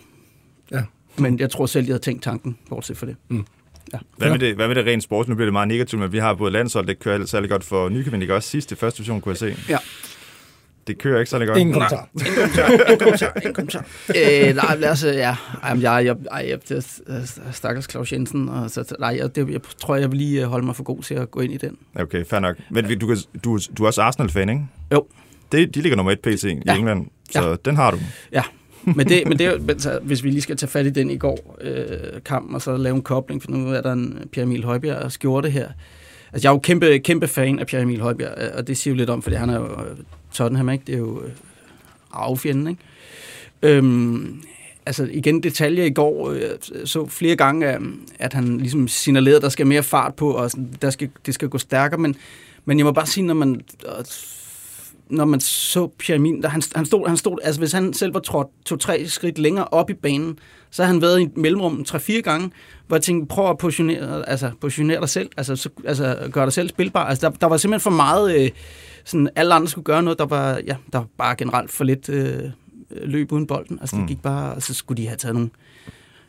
[0.72, 0.82] Ja.
[1.18, 3.16] Men jeg tror selv, de havde tænkt tanken, bortset for det.
[4.16, 5.28] Hvad med, det, hvad med det rent sport?
[5.28, 7.88] Nu bliver det meget negativt, men vi har både landshold, det kører særlig godt for
[7.88, 9.54] Nykøbing, ikke også sidst i første division, kunne jeg se.
[9.68, 9.78] Ja.
[10.86, 11.58] Det kører ikke særlig godt.
[11.58, 12.08] Ingen kommentar.
[12.14, 13.86] En kommentar, en kommentar, en kommentar.
[14.48, 15.36] øh, nej, lad os, øh, ja.
[15.62, 19.50] Ej, jeg, jeg, ej, jeg, det er stakkels Claus Jensen, og så, nej, jeg, det,
[19.50, 21.56] jeg tror, jeg vil lige øh, holde mig for god til at gå ind i
[21.56, 21.76] den.
[22.00, 22.56] Okay, fair nok.
[22.70, 24.62] Men du, kan- du, du er også Arsenal-fan, ikke?
[24.92, 25.06] Jo.
[25.52, 26.76] Det, de ligger nummer et PC i Ja.
[26.76, 27.56] England, så Ja.
[27.64, 27.98] den har du.
[28.86, 31.16] Men det, men det men så, hvis vi lige skal tage fat i den i
[31.16, 31.86] går øh,
[32.24, 35.50] kamp, og så lave en kobling, for nu er der en Pierre Emil Højbjerg skjorte
[35.50, 35.68] her.
[36.32, 38.94] Altså, jeg er jo kæmpe, kæmpe fan af Pierre Emil Højbjerg, øh, og det siger
[38.94, 39.96] jo lidt om, fordi han er jo øh,
[40.34, 40.84] Tottenham, ikke?
[40.86, 41.30] Det er jo øh,
[42.12, 42.82] arvefjenden, ikke?
[43.62, 44.42] Øhm,
[44.86, 47.78] altså igen detaljer i går, øh, jeg så flere gange,
[48.18, 50.50] at han ligesom signalerede, at der skal mere fart på, og
[50.82, 52.16] der skal, det skal gå stærkere, men,
[52.64, 53.60] men jeg må bare sige, når man,
[55.10, 58.20] når man så Pierre der, han, han, stod, han stod, altså hvis han selv var
[58.20, 60.38] trådt to-tre skridt længere op i banen,
[60.70, 62.50] så har han været i et mellemrum tre-fire gange,
[62.86, 66.52] hvor jeg tænkte, prøv at positionere, altså, positionere dig selv, altså, så, altså gøre dig
[66.52, 67.04] selv spilbar.
[67.04, 68.50] Altså, der, der var simpelthen for meget, øh,
[69.04, 72.08] sådan, alle andre skulle gøre noget, der var, ja, der var bare generelt for lidt
[72.08, 72.50] øh,
[72.90, 73.78] løb uden bolden.
[73.80, 74.08] Altså, det Mm.
[74.08, 75.50] gik bare, og så skulle de have taget nogle,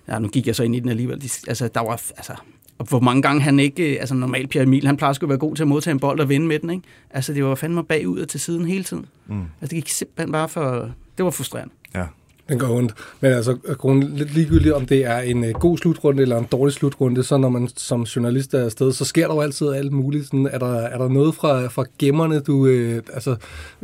[0.08, 2.34] ja, nu gik jeg så ind i den alligevel, de, altså, der var, altså,
[2.78, 5.30] og hvor mange gange han ikke, øh, altså normalt Pierre Emil, han plejer sgu at
[5.30, 6.84] være god til at modtage en bold og vinde med den, ikke?
[7.10, 9.06] Altså, det var fandme bagud og til siden hele tiden.
[9.28, 9.40] Mm.
[9.40, 11.74] Altså, det gik simpelthen bare for, det var frustrerende.
[11.96, 12.06] Ja.
[12.50, 12.94] Den går ondt.
[13.22, 16.74] Men altså, grund, lidt ligegyldigt, om det er en uh, god slutrunde eller en dårlig
[16.74, 20.26] slutrunde, så når man som journalist er afsted, så sker der jo altid alt muligt.
[20.26, 23.36] Sådan, er, der, er der noget fra, fra gemmerne, du uh, altså,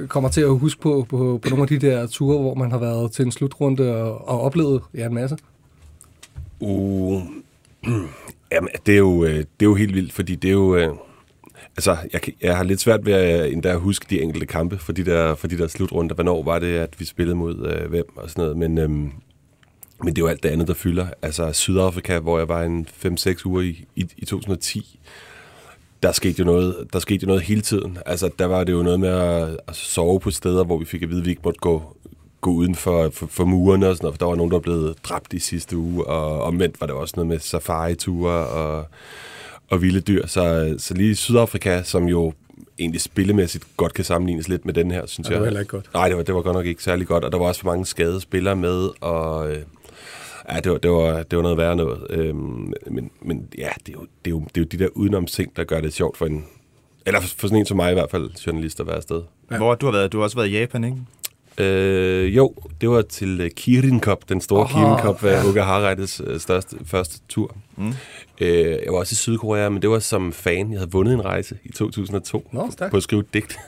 [0.07, 2.77] kommer til at huske på, på, på nogle af de der ture, hvor man har
[2.77, 5.37] været til en slutrunde og, og oplevet ja, en masse?
[6.59, 7.21] Uh,
[8.51, 10.75] jamen, det er, jo, øh, det er jo helt vildt, fordi det er jo...
[10.75, 10.89] Øh,
[11.77, 15.05] altså, jeg, jeg har lidt svært ved at, endda huske de enkelte kampe for de
[15.05, 16.15] der, for de der slutrunder.
[16.15, 18.57] Hvornår var det, at vi spillede mod øh, hvem og sådan noget.
[18.57, 19.11] Men, øhm,
[20.03, 21.07] men det er jo alt det andet, der fylder.
[21.21, 24.99] Altså, Sydafrika, hvor jeg var en 5-6 uger i, i, i 2010,
[26.03, 27.97] der skete, jo noget, der skete jo noget hele tiden.
[28.05, 31.01] Altså, der var det jo noget med at, at sove på steder, hvor vi fik
[31.01, 31.97] at vide, at vi ikke måtte gå,
[32.41, 34.95] gå uden for, for, for murene og sådan noget, for der var nogen, der blevet
[35.03, 38.85] dræbt i sidste uge, og omvendt var det også noget med safari-ture og,
[39.69, 40.27] og vilde dyr.
[40.27, 42.33] Så, så lige Sydafrika, som jo
[42.79, 45.39] egentlig spillemæssigt godt kan sammenlignes lidt med den her, synes Ja, det jeg.
[45.39, 45.93] var heller ikke godt.
[45.93, 47.67] Nej, det var, det var godt nok ikke særlig godt, og der var også for
[47.67, 49.59] mange skadede spillere med, og øh,
[50.53, 52.07] ja, det var, det, var, det var noget værre noget.
[52.09, 54.87] Øhm, men, men ja, det er, jo, det, er jo, det er jo de der
[54.95, 56.45] udenomsting, der gør det sjovt for en,
[57.05, 59.21] eller for, for sådan en som mig i hvert fald, journalist at være afsted.
[59.51, 59.57] Ja.
[59.57, 60.97] Hvor du har været, du har også været i Japan, ikke?
[61.57, 65.29] Øh, jo, det var til øh, Kirin Cup, den store oh, Kirin Cup, ja.
[65.31, 65.45] ja.
[65.49, 67.55] Uga Harreides øh, største, første tur.
[67.77, 67.93] Mm.
[68.41, 70.71] Øh, jeg var også i Sydkorea, men det var som fan.
[70.71, 73.59] Jeg havde vundet en rejse i 2002 Nå, på at skrive et digt.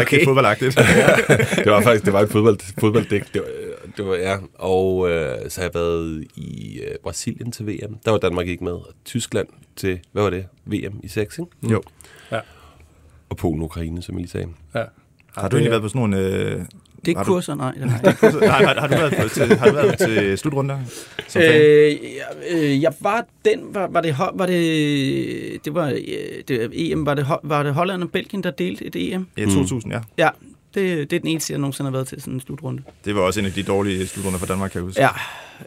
[0.00, 0.24] Okay.
[0.24, 0.76] fodboldagtigt.
[1.64, 3.34] det var faktisk det var et fodbold, fodbolddigt.
[3.34, 4.36] Det var, øh, det var, ja.
[4.54, 7.96] Og øh, så har jeg været i øh, Brasilien til VM.
[8.04, 8.72] Der var Danmark ikke med.
[8.72, 10.46] Og Tyskland til, hvad var det?
[10.64, 11.72] VM i 6, ikke?
[11.72, 11.82] Jo.
[13.28, 14.48] Og Polen og Ukraine, som I lige sagde.
[14.74, 14.84] Ja.
[15.36, 16.16] Har du egentlig været på sådan nogle...
[16.18, 16.60] Øh,
[17.06, 17.72] Det er du- kurser, nej.
[17.72, 18.46] Det har jeg ikke.
[18.46, 20.78] nej, har, har, du været på, til, har du været til slutrunder?
[21.28, 21.60] Som fan?
[21.60, 21.96] Øh, jeg,
[22.50, 25.96] øh, jeg var den, var, var det, var det, det var, øh,
[26.48, 29.26] det, EM, var det, var det Holland og Belgien, der delte et EM?
[29.38, 30.00] Ja, 2000, ja.
[30.18, 30.28] Ja,
[30.74, 32.82] det, det er den eneste, jeg nogensinde har været til sådan en slutrunde.
[33.04, 35.00] Det var også en af de dårlige slutrunder for Danmark, kan jeg huske.
[35.02, 35.08] Ja,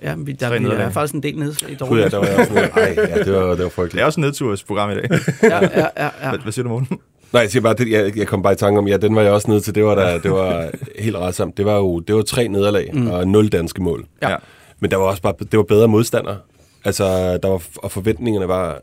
[0.01, 2.37] ja vi, der, vi er faktisk en del nedslag i Gud, ja, der var jeg
[2.39, 2.53] også.
[2.53, 4.01] Ej, ja, det var, det var Det frygteligt.
[4.01, 5.09] er også en nedtursprogram i dag.
[5.43, 6.29] Ja, ja, ja, ja.
[6.29, 6.99] Hvad, hvad siger du, Morten?
[7.33, 9.21] Nej, jeg siger bare, det, jeg, jeg kom bare i tanke om, ja, den var
[9.21, 9.75] jeg også nede til.
[9.75, 10.69] Det var, der, det var
[10.99, 11.57] helt retsomt.
[11.57, 13.07] Det var jo det var tre nederlag mm.
[13.07, 14.05] og nul danske mål.
[14.21, 14.29] Ja.
[14.29, 14.35] Ja.
[14.79, 16.37] Men der var også bare, det var bedre modstandere.
[16.85, 18.81] Altså, der var, og forventningerne var,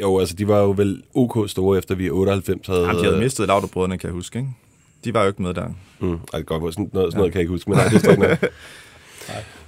[0.00, 2.80] jo, altså, de var jo vel ok store, efter vi i 98 havde...
[2.80, 4.50] Jamen, de havde mistet Lauterbrødrene, kan jeg huske, ikke?
[5.04, 5.66] De var jo ikke med der.
[6.00, 8.10] Mm, kan godt sådan noget, sådan noget kan jeg ikke huske, men nej, det står
[8.10, 8.38] ikke noget.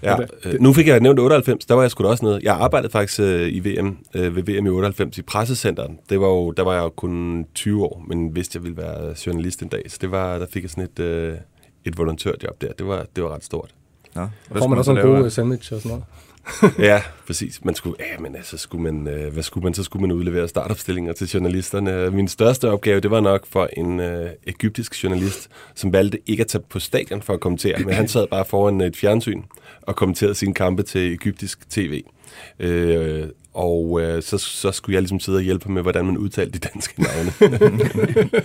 [0.02, 2.40] Ja, øh, nu fik jeg nævnt 98, der var jeg sgu da også nede.
[2.42, 5.90] Jeg arbejdede faktisk øh, i VM, øh, ved VM i 98 i pressecenteret.
[6.10, 9.14] Det var jo, der var jeg jo kun 20 år, men vidste, jeg ville være
[9.26, 9.82] journalist en dag.
[9.88, 11.34] Så det var, der fik jeg sådan et, øh,
[11.84, 12.72] et volontørjob der.
[12.78, 13.74] Det var, det var ret stort.
[14.16, 14.26] Ja.
[14.56, 16.04] Får man også så en god sandwich og sådan noget.
[16.78, 17.64] ja, præcis.
[17.64, 19.74] Man skulle, ja, men altså, skulle man, øh, hvad skulle man?
[19.74, 22.10] Så skulle man udlevere startopstillinger til journalisterne.
[22.10, 26.46] Min største opgave, det var nok for en øh, egyptisk journalist, som valgte ikke at
[26.46, 29.42] tage på stadion for at kommentere, men han sad bare foran et fjernsyn
[29.82, 32.02] og kommenterede sine kampe til egyptisk tv.
[32.60, 33.22] Øh,
[33.54, 36.68] og øh, så, så skulle jeg ligesom sidde og hjælpe med, hvordan man udtalte de
[36.74, 37.32] danske navne.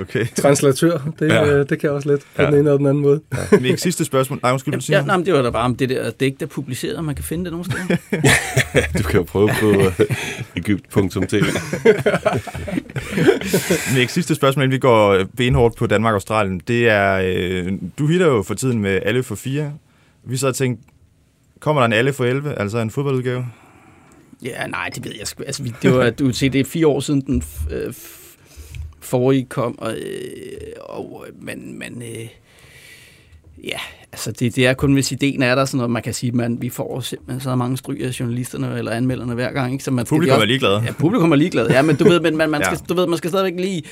[0.00, 0.26] Okay.
[0.36, 1.44] Translatør, det, Ja.
[1.44, 1.58] ja.
[1.58, 2.50] det kan jeg også lidt på Ja.
[2.50, 3.20] den ene og den anden måde.
[3.60, 4.40] Mik, sidste spørgsmål.
[4.42, 6.40] Nej, undskyld, du siger Ja, nej, men det var da bare om det der digt,
[6.40, 7.96] der er publiceret, man kan finde det nogle steder.
[8.98, 10.06] Du kan jo prøve på øh,
[10.56, 11.42] egypt.tv.
[13.96, 16.60] Mik, sidste spørgsmål, inden vi går øh, benhårdt på Danmark og Australien.
[16.68, 19.72] Det er, øh, du hitter jo for tiden med alle for fire.
[20.24, 20.82] Vi så og tænkte,
[21.60, 23.46] kommer der en alle for 11, altså en fodboldudgave?
[24.42, 25.42] Ja, nej, det ved jeg sgu.
[25.42, 27.94] Altså, det var, du se, det er fire år siden den øh,
[29.00, 32.28] forrige kom, og, øh, og øh, men, men øh,
[33.64, 33.78] ja,
[34.12, 36.62] altså det, det er kun, hvis ideen er der, sådan noget, man kan sige, man,
[36.62, 39.84] vi får simpelthen så mange stryg af journalisterne eller anmelderne hver gang, ikke?
[39.84, 40.82] Så man, Publikum det er ligeglade.
[40.86, 41.68] Ja, publikum er ligeglad.
[41.70, 42.74] Ja, men du ved, men man, man, Ja.
[42.74, 43.82] skal, du ved, man skal stadigvæk lige...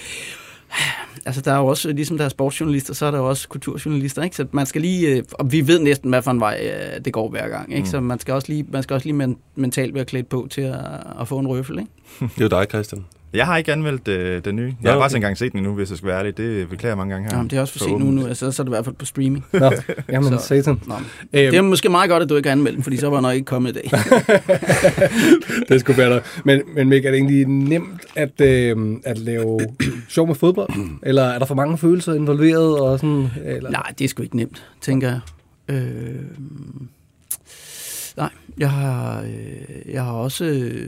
[1.27, 4.23] Altså, der er jo også, ligesom der er sportsjournalister, så er der jo også kulturjournalister,
[4.23, 4.37] ikke?
[4.37, 5.09] Så man skal lige...
[5.09, 7.81] øh, Og vi ved næsten, hvad for en vej øh, det går hver gang, ikke?
[7.85, 7.91] Mm.
[7.91, 10.61] Så man skal også lige, man skal også lige men, mentalt være klædt på til
[10.61, 10.77] at,
[11.21, 11.91] at få en røffel, ikke?
[12.37, 13.05] Det er jo dig, Christian.
[13.35, 14.75] Jeg har ikke anmeldt øh, den nye.
[14.83, 15.03] Jeg har okay.
[15.03, 16.37] faktisk engang set den endnu, hvis jeg skal være ærlig.
[16.37, 17.37] Det beklager jeg mange gange her.
[17.37, 18.85] Jamen, det er også for For sent nu, nu altså, så er det i hvert
[18.85, 19.45] fald på streaming.
[19.53, 19.73] Nå,
[20.13, 20.47] jamen Så- så.
[20.47, 20.81] satan.
[20.87, 23.09] Nå, Øhm, det er måske meget godt, at du ikke har anmeldt den, fordi så
[23.09, 23.91] var jeg nok ikke kommet i dag.
[25.69, 26.21] det skulle være der.
[26.45, 29.61] Men, men Mik, er det egentlig nemt at, øh, at lave
[30.09, 30.71] sjov med fodbold?
[31.03, 32.81] Eller er der for mange følelser involveret?
[32.81, 33.71] Og sådan, eller?
[33.71, 35.21] Nej, det er sgu ikke nemt, tænker jeg.
[35.69, 36.15] Øh,
[38.17, 40.45] nej, jeg har, øh, jeg har også...
[40.45, 40.87] Øh,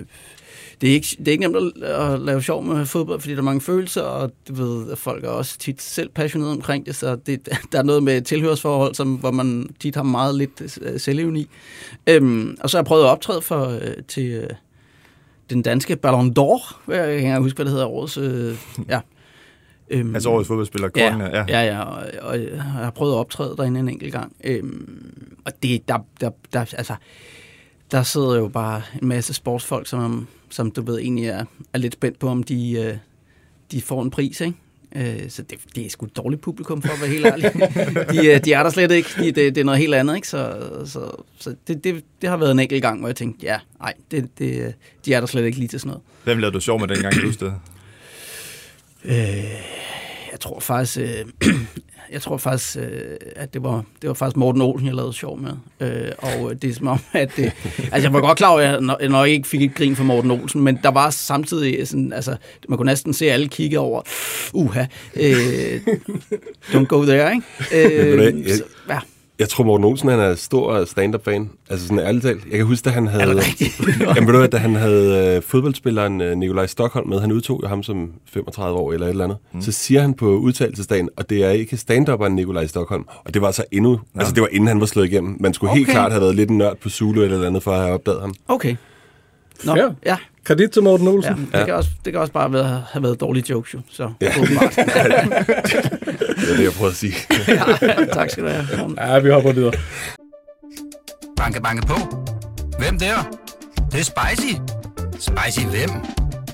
[0.81, 3.41] det er, ikke, det er ikke nemt at, at lave sjov med fodbold, fordi der
[3.41, 7.17] er mange følelser, og du ved, folk er også tit selv passionerede omkring det, så
[7.17, 11.49] det, der er noget med tilhørsforhold, som, hvor man tit har meget lidt øh, selvevni.
[12.07, 14.51] Øhm, og så har jeg prøvet at optræde for, øh, til øh,
[15.51, 18.17] den danske Ballon d'Or, jeg kan ikke huske, hvad det hedder, årets...
[18.17, 18.57] Øh,
[18.89, 19.01] ja.
[19.91, 21.45] Øhm, Altså årets fodboldspiller, Ja, Korn, ja.
[21.49, 24.37] ja, ja og, og jeg har prøvet at optræde derinde en enkelt gang.
[24.45, 26.95] Øhm, og det, der, der, der, altså,
[27.91, 31.93] der sidder jo bare en masse sportsfolk, som, som du ved egentlig er, er lidt
[31.93, 32.97] spændt på, om de, øh,
[33.73, 34.57] de får en pris, ikke?
[34.97, 37.53] Øh, så det, det er sgu et dårligt publikum, for at være helt ærlig.
[38.23, 39.09] de, øh, de er der slet ikke.
[39.19, 40.29] De, det, det er noget helt andet, ikke?
[40.29, 43.59] Så, så, så det, det, det har været en enkelt gang, hvor jeg tænkte, ja,
[43.81, 46.03] nej, det, det, de er der slet ikke lige til sådan noget.
[46.25, 47.55] Hvem lavede du sjov med dengang, du det?
[49.05, 49.17] Øh,
[50.33, 51.25] jeg tror faktisk, øh,
[52.13, 52.83] jeg tror faktisk, øh,
[53.37, 55.51] at det var, det var faktisk Morten Olsen, jeg lavede sjov med.
[55.81, 57.53] Øh, og det er som om, at det,
[57.93, 60.31] altså jeg var godt klar over, at jeg nok- ikke fik et grin fra Morten
[60.31, 62.37] Olsen, men der var samtidig sådan, altså
[62.69, 64.03] man kunne næsten se alle kigge over,
[64.55, 64.85] uha,
[65.17, 65.81] øh,
[66.63, 67.97] don't go there, ikke?
[68.09, 68.49] Øh,
[68.89, 68.99] ja,
[69.39, 71.51] Jeg tror, Morten Olsen han er stor stand-up-fan.
[71.71, 72.45] Altså sådan ærligt talt.
[72.45, 73.23] Jeg kan huske, da han havde...
[73.23, 73.81] er det rigtigt?
[74.17, 77.69] Jamen ved du da han havde øh, fodboldspilleren øh, Nikolaj Stockholm med, han udtog jo
[77.69, 79.63] ham som 35 år eller et eller andet, mm.
[79.63, 83.51] så siger han på udtalelsesdagen, og det er ikke stand-upperen Nikolaj Stockholm, og det var
[83.51, 84.21] så endnu, ja.
[84.21, 85.37] altså det var inden han var slået igennem.
[85.41, 85.79] Man skulle okay.
[85.79, 87.81] helt klart have været lidt en nørd på Zulu eller et eller andet, for at
[87.81, 88.35] have opdaget ham.
[88.49, 88.77] Okay.
[89.65, 89.91] Nå, Fair.
[90.07, 91.49] ja, Kredit til Morten ja, Olsen.
[91.53, 93.81] det, kan også, det kan også bare være, have været dårlige jokes, jo.
[93.91, 94.27] Så, Ja.
[96.37, 97.15] Det er det, jeg prøver at sige.
[97.49, 98.67] ja, tak skal du have.
[98.99, 99.13] Ja.
[99.15, 99.73] ja, vi hopper videre.
[101.37, 101.95] Banke, banke på.
[102.79, 103.15] Hvem der?
[103.77, 104.55] Det, det er spicy.
[105.19, 105.91] Spicy hvem?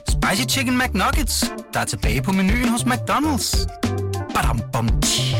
[0.08, 3.66] Spicy Chicken McNuggets, der er tilbage på menuen hos McDonald's.
[4.34, 5.31] Badum, bom, tji.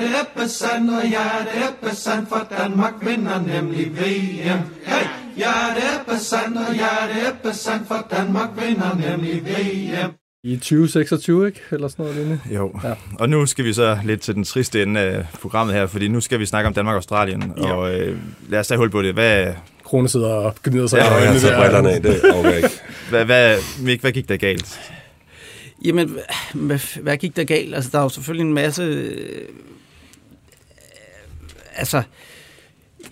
[0.00, 4.60] Det er besandt, og ja, det er besandt, for Danmark vinder nemlig VM.
[4.84, 5.06] Hey!
[5.38, 10.12] Ja, det er besandt, og ja, det er besandt, for Danmark vinder nemlig VM.
[10.44, 11.60] I 2026, ikke?
[11.70, 12.40] Eller sådan noget lignende.
[12.54, 12.80] Jo.
[12.84, 12.88] Ja.
[12.88, 12.94] Ja.
[13.18, 16.20] Og nu skal vi så lidt til den triste ende af programmet her, fordi nu
[16.20, 17.52] skal vi snakke om Danmark og Australien.
[17.56, 17.72] Ja.
[17.72, 18.16] Og øh,
[18.48, 19.14] lad os tage hul på det.
[19.14, 19.46] Hvad,
[19.84, 21.60] Krone sidder og gnider sig Ja, i Og jeg øjnene tager der.
[21.62, 22.68] brillerne af, det jeg ikke.
[23.10, 24.80] hvad, hvad, Mik, hvad gik der galt?
[25.84, 26.16] Jamen,
[26.54, 27.74] hvad, hvad gik der galt?
[27.74, 29.12] Altså, der er jo selvfølgelig en masse...
[31.78, 32.02] Altså,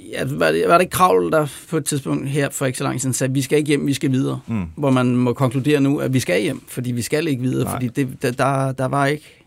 [0.00, 2.84] ja, var, det, var det ikke Kravl, der på et tidspunkt her for ikke så
[2.84, 4.40] lang tid sagde, vi skal ikke hjem, vi skal videre.
[4.46, 4.64] Mm.
[4.76, 7.72] Hvor man må konkludere nu, at vi skal hjem, fordi vi skal ikke videre, Nej.
[7.72, 9.44] fordi det, der, der, der var ikke...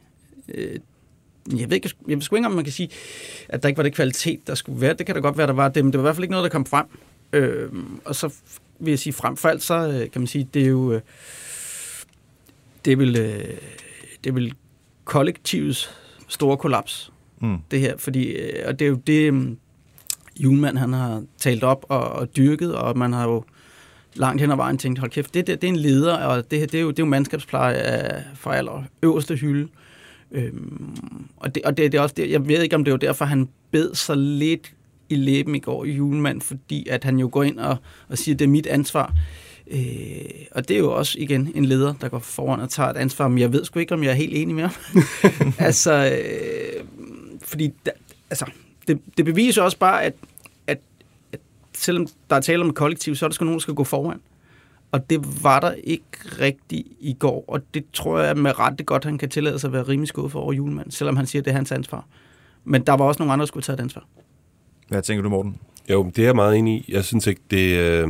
[0.53, 0.79] Øh,
[1.57, 2.89] jeg ved ikke, jeg ved sgu ikke, om man kan sige,
[3.49, 4.93] at der ikke var det kvalitet, der skulle være.
[4.93, 6.31] Det kan da godt være, der var det, men det var i hvert fald ikke
[6.31, 6.85] noget, der kom frem.
[7.33, 7.69] Øh,
[8.05, 8.33] og så
[8.79, 10.93] vil jeg sige, frem for alt, så øh, kan man sige, det er jo...
[10.93, 11.01] Øh,
[12.85, 13.57] det vel, øh,
[14.23, 14.53] det vel
[15.05, 15.89] kollektivets
[16.27, 17.57] store kollaps, Mm.
[17.71, 17.97] det her.
[17.97, 19.57] Fordi, øh, og det er jo det, mm,
[20.39, 23.43] Julemand han har talt op og, og dyrket, og man har jo
[24.15, 26.59] langt hen ad vejen tænkt, hold kæft, det, det, det er en leder, og det,
[26.59, 29.67] her, det, er, jo, det er jo mandskabspleje af, fra aller øverste hylde.
[30.31, 30.95] Øhm,
[31.37, 33.25] og det, og det, det er også det, jeg ved ikke, om det var derfor,
[33.25, 34.73] han bed så lidt
[35.09, 37.77] i læben i går i julemand, fordi at han jo går ind og,
[38.09, 39.13] og siger, det er mit ansvar.
[39.71, 39.79] Øh,
[40.51, 43.27] og det er jo også igen en leder, der går foran og tager et ansvar,
[43.27, 45.03] men jeg ved sgu ikke, om jeg er helt enig med ham.
[45.67, 46.83] altså, øh,
[47.49, 47.91] fordi da,
[48.29, 48.45] altså,
[48.87, 50.13] det, det beviser også bare, at,
[50.67, 50.79] at,
[51.31, 51.39] at
[51.73, 53.83] selvom der er tale om et kollektiv, så er der sgu nogen, der skal gå
[53.83, 54.21] foran.
[54.91, 56.07] Og det var der ikke
[56.41, 59.73] rigtigt i går, og det tror jeg med rette godt, han kan tillade sig at
[59.73, 62.05] være rimelig skuffet for over julemanden, selvom han siger, at det er hans ansvar.
[62.63, 64.03] Men der var også nogle andre, der skulle tage et ansvar.
[64.87, 65.59] Hvad tænker du, Morten?
[65.89, 66.85] Jo, det er jeg meget enig i.
[66.93, 67.77] Jeg synes ikke, det...
[67.77, 68.09] Øh,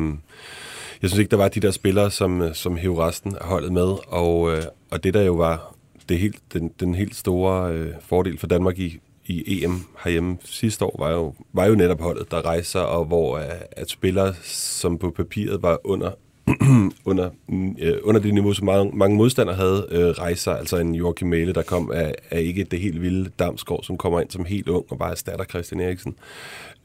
[1.01, 3.73] jeg synes ikke, der var de der spillere, som, øh, som hævde resten af holdet
[3.73, 3.95] med.
[4.07, 5.75] Og, øh, og det der jo var
[6.09, 10.85] det helt, den, den helt store øh, fordel for Danmark i, i EM herhjemme sidste
[10.85, 14.97] år, var jo, var jo netop holdet, der rejser, og hvor øh, at spillere, som
[14.97, 16.11] på papiret var under
[17.05, 20.95] under, mm, øh, under det niveau, som mange, mange modstandere havde, øh, rejser, altså en
[20.95, 24.45] Joachim Mæle, der kom af, af ikke det helt vilde Damsgaard, som kommer ind som
[24.45, 26.15] helt ung og bare erstatter Christian Eriksen.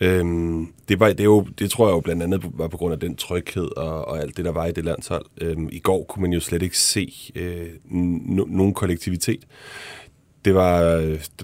[0.00, 2.92] Øhm, det, var, det, er jo, det tror jeg jo blandt andet var på grund
[2.92, 5.24] af den tryghed og, og alt det, der var i det landshold.
[5.40, 9.44] Øhm, I går kunne man jo slet ikke se øh, no, nogen kollektivitet
[10.44, 10.80] det var,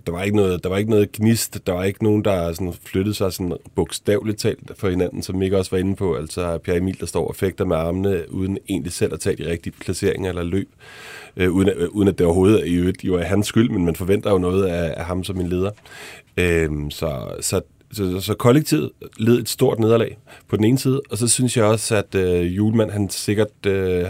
[0.07, 2.73] der var ikke noget, der var ikke noget gnist, der var ikke nogen, der sådan
[2.85, 6.15] flyttede sig sådan bogstaveligt talt for hinanden, som ikke også var inde på.
[6.15, 9.51] Altså Pierre Emil, der står og fægter med armene, uden egentlig selv at tage de
[9.51, 10.69] rigtige placeringer eller løb,
[11.37, 13.97] øh, uden, øh, uden at det overhovedet i øvrigt jo er hans skyld, men man
[13.97, 15.71] forventer jo noget af, af ham som en leder.
[16.37, 17.61] Øh, så, så
[17.93, 21.65] så, så kollektivet led et stort nederlag på den ene side, og så synes jeg
[21.65, 24.07] også, at øh, Julemand, han sikkert, øh,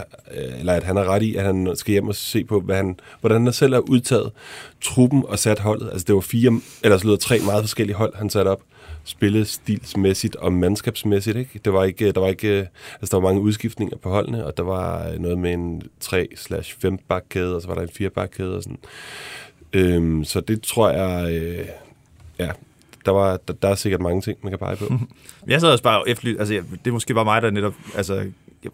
[0.59, 3.01] eller at han er ret i, at han skal hjem og se på, hvad han,
[3.21, 4.31] hvordan han selv har udtaget
[4.81, 5.91] truppen og sat holdet.
[5.93, 8.61] Altså det var fire, eller så lyder tre meget forskellige hold, han satte op
[9.05, 11.37] spillestilsmæssigt og mandskabsmæssigt.
[11.37, 11.61] Ikke?
[11.65, 12.69] Det var ikke, der var ikke,
[13.01, 17.57] altså der var mange udskiftninger på holdene, og der var noget med en 3-5 bakkæde,
[17.57, 18.79] og så var der en 4 bakkæde og sådan.
[19.73, 21.67] Øhm, så det tror jeg, øh,
[22.39, 22.51] ja,
[23.07, 24.93] der, var, der, der er sikkert mange ting, man kan pege på.
[25.49, 28.25] jeg sad også bare efter, altså det er måske bare mig, der netop, altså,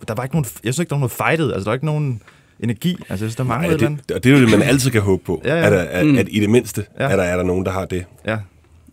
[0.08, 1.86] der var ikke nogen, jeg synes ikke, der var noget fightet, altså der var ikke
[1.86, 2.22] nogen
[2.60, 4.90] energi, altså jeg synes, der mangler Nej, det, og det er jo det, man altid
[4.90, 5.66] kan håbe på, Ja, ja.
[5.66, 6.18] At, at, Mm.
[6.18, 7.04] at, i det mindste, Ja.
[7.04, 7.12] ja.
[7.12, 8.04] at der er der nogen, der har det.
[8.26, 8.38] Ja.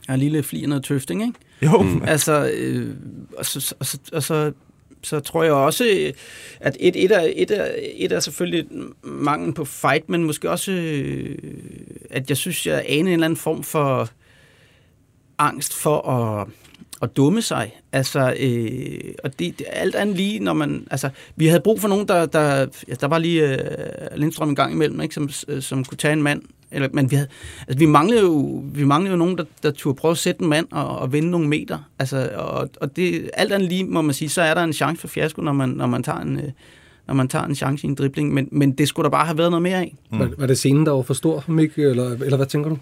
[0.09, 1.33] Ja, en lille fli af noget tøfting, ikke?
[1.61, 2.01] Jo, mm.
[2.07, 2.95] Altså, øh,
[3.37, 4.51] og, så, og, så, og så,
[5.03, 6.13] så tror jeg også, øh,
[6.59, 8.65] at et, et, er, et, er, et er selvfølgelig
[9.03, 11.35] mangel på fight, men måske også, øh,
[12.09, 14.09] at jeg synes, jeg aner en eller anden form for
[15.37, 16.47] angst for at,
[17.01, 17.71] at dumme sig.
[17.91, 21.87] Altså, øh, og det, det, alt andet lige, når man, altså, vi havde brug for
[21.87, 23.57] nogen, der, der, ja, der var lige øh,
[24.15, 26.41] Lindstrøm en gang imellem, ikke, som, øh, som kunne tage en mand,
[26.71, 27.29] eller, men vi, havde,
[27.67, 30.49] altså, vi manglede jo, vi manglede jo nogen, der, der turde prøve at sætte en
[30.49, 31.77] mand og, og vinde nogle meter.
[31.99, 35.01] Altså, og, og det, alt andet lige, må man sige, så er der en chance
[35.01, 36.51] for fiasko, når man, når man tager en, øh,
[37.07, 39.37] når man tager en chance i en dribling, men, men det skulle der bare have
[39.37, 39.95] været noget mere af.
[40.11, 40.19] Mm.
[40.19, 42.77] Var, var det scenen, der var for stor, for Mikke, eller, eller hvad tænker du?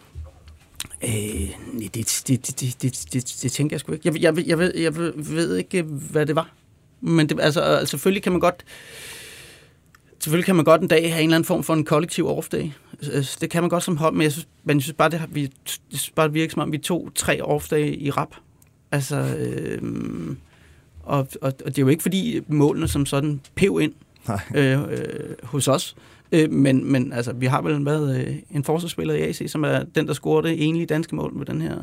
[1.03, 1.11] Øh,
[1.79, 4.07] det, det, det, det, det, det, det tænker jeg sgu ikke.
[4.07, 6.49] Jeg, jeg, jeg, ved, jeg ved, ikke, hvad det var.
[7.01, 8.63] Men det, altså, øh, selvfølgelig kan man godt...
[10.19, 12.69] Selvfølgelig kan man godt en dag have en eller anden form for en kollektiv off-day.
[13.13, 15.19] Øh, Det kan man godt som hold, men jeg synes, men jeg synes bare, det,
[15.19, 15.49] har, vi, jeg
[15.89, 18.35] synes bare, det virker som om, vi tog tre off-dage i rap.
[18.91, 19.81] Altså, øh,
[21.03, 23.93] og, og, og det er jo ikke fordi målene som sådan pev ind
[24.27, 24.39] Nej.
[24.55, 25.95] øh, øh, hos os.
[26.31, 29.83] Øh, men, men altså, vi har vel været øh, en forsvarsspiller i AC, som er
[29.95, 31.75] den, der scorer det enlige danske mål ved den her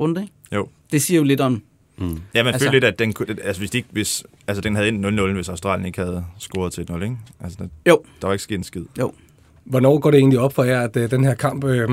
[0.00, 0.20] runde.
[0.22, 0.32] Ikke?
[0.52, 0.68] Jo.
[0.92, 1.62] Det siger jo lidt om...
[1.98, 2.20] Mm.
[2.34, 3.14] Ja, man Altså- følte lidt, at den,
[3.44, 6.72] altså, hvis de ikke, hvis, altså, den havde endt 0-0, hvis Australien ikke havde scoret
[6.72, 7.16] til 1-0, ikke?
[7.40, 8.02] Altså, der, Jo.
[8.20, 8.84] der var ikke sket en skid.
[9.64, 11.88] Hvornår går det egentlig op for jer, at øh, den her kamp, øh,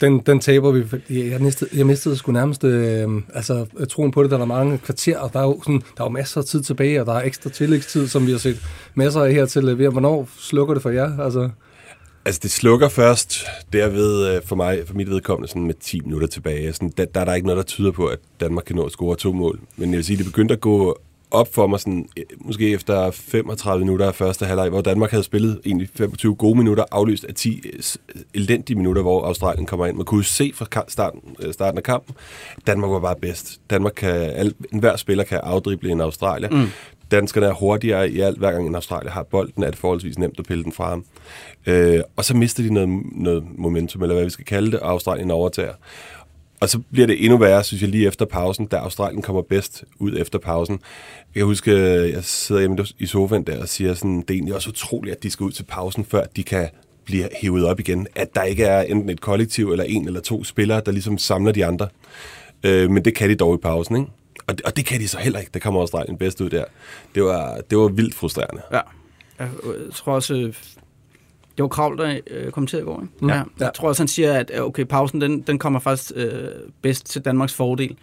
[0.00, 0.84] den, den taber vi?
[1.30, 4.78] Jeg, mistede, jeg mistede sgu nærmest øh, altså, øh, troen på det, der er mange
[4.78, 7.12] kvarter, og der er, jo sådan, der er jo masser af tid tilbage, og der
[7.12, 8.62] er ekstra tillægstid, som vi har set
[8.94, 9.90] masser af her til øh, at.
[9.92, 11.18] Hvornår slukker det for jer?
[11.18, 11.50] Altså,
[12.26, 16.28] Altså, det slukker først derved øh, for mig, for mit vedkommende, sådan med 10 minutter
[16.28, 16.72] tilbage.
[16.72, 18.92] Sådan, der, der er der ikke noget, der tyder på, at Danmark kan nå at
[18.92, 19.60] score to mål.
[19.76, 20.98] Men jeg vil sige, det begyndte at gå
[21.34, 25.24] op for mig, sådan, øh, måske efter 35 minutter af første halvleg, hvor Danmark havde
[25.24, 27.80] spillet egentlig 25 gode minutter, afløst af 10 øh,
[28.34, 29.96] elendige minutter, hvor Australien kommer ind.
[29.96, 32.14] Man kunne se fra starten, øh, starten af kampen,
[32.66, 33.60] Danmark var bare bedst.
[33.70, 36.50] Danmark kan, al, enhver spiller kan afdrible en Australier.
[36.50, 36.68] Mm.
[37.10, 38.38] Danskerne er hurtigere i alt.
[38.38, 41.04] Hver gang en Australier har bolden, er det forholdsvis nemt at pille den fra ham.
[41.66, 44.90] Øh, og så mister de noget, noget momentum, eller hvad vi skal kalde det, og
[44.90, 45.74] Australien overtager.
[46.64, 49.84] Og så bliver det endnu værre, synes jeg, lige efter pausen, da Australien kommer bedst
[49.98, 50.80] ud efter pausen.
[51.34, 54.34] Jeg kan huske, øh, jeg sidder hjemme i sofaen der og siger sådan, det er
[54.34, 56.68] egentlig også utroligt, at de skal ud til pausen, før de kan
[57.04, 58.06] blive hævet op igen.
[58.14, 61.52] At der ikke er enten et kollektiv eller en eller to spillere, der ligesom samler
[61.52, 61.88] de andre.
[62.64, 64.08] Øh, men det kan de dog i pausen, ikke?
[64.46, 65.50] Og det, og det kan de så heller ikke.
[65.54, 66.64] Der kommer Australien bedst ud der.
[67.14, 68.62] Det var, det var vildt frustrerende.
[68.72, 68.80] Ja.
[69.38, 70.34] Jeg, jeg tror også...
[70.34, 70.54] Øh,
[71.56, 73.12] det var Kravl, der øh, kommenterede i går, ikke?
[73.20, 73.28] Mm.
[73.28, 73.36] Ja.
[73.36, 73.42] Ja.
[73.60, 76.48] Jeg tror også, han siger, at øh, okay, pausen den, den kommer faktisk øh,
[76.82, 77.96] bedst til Danmarks fordel.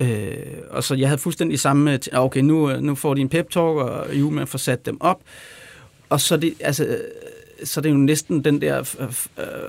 [0.00, 0.36] Øh,
[0.70, 1.92] og så jeg havde fuldstændig samme...
[1.92, 5.20] øh, Okay, nu, øh, nu får de en pep-talk, og Julemand får sat dem op.
[6.08, 6.98] Og så er det, altså, øh,
[7.64, 8.82] så er det jo næsten den der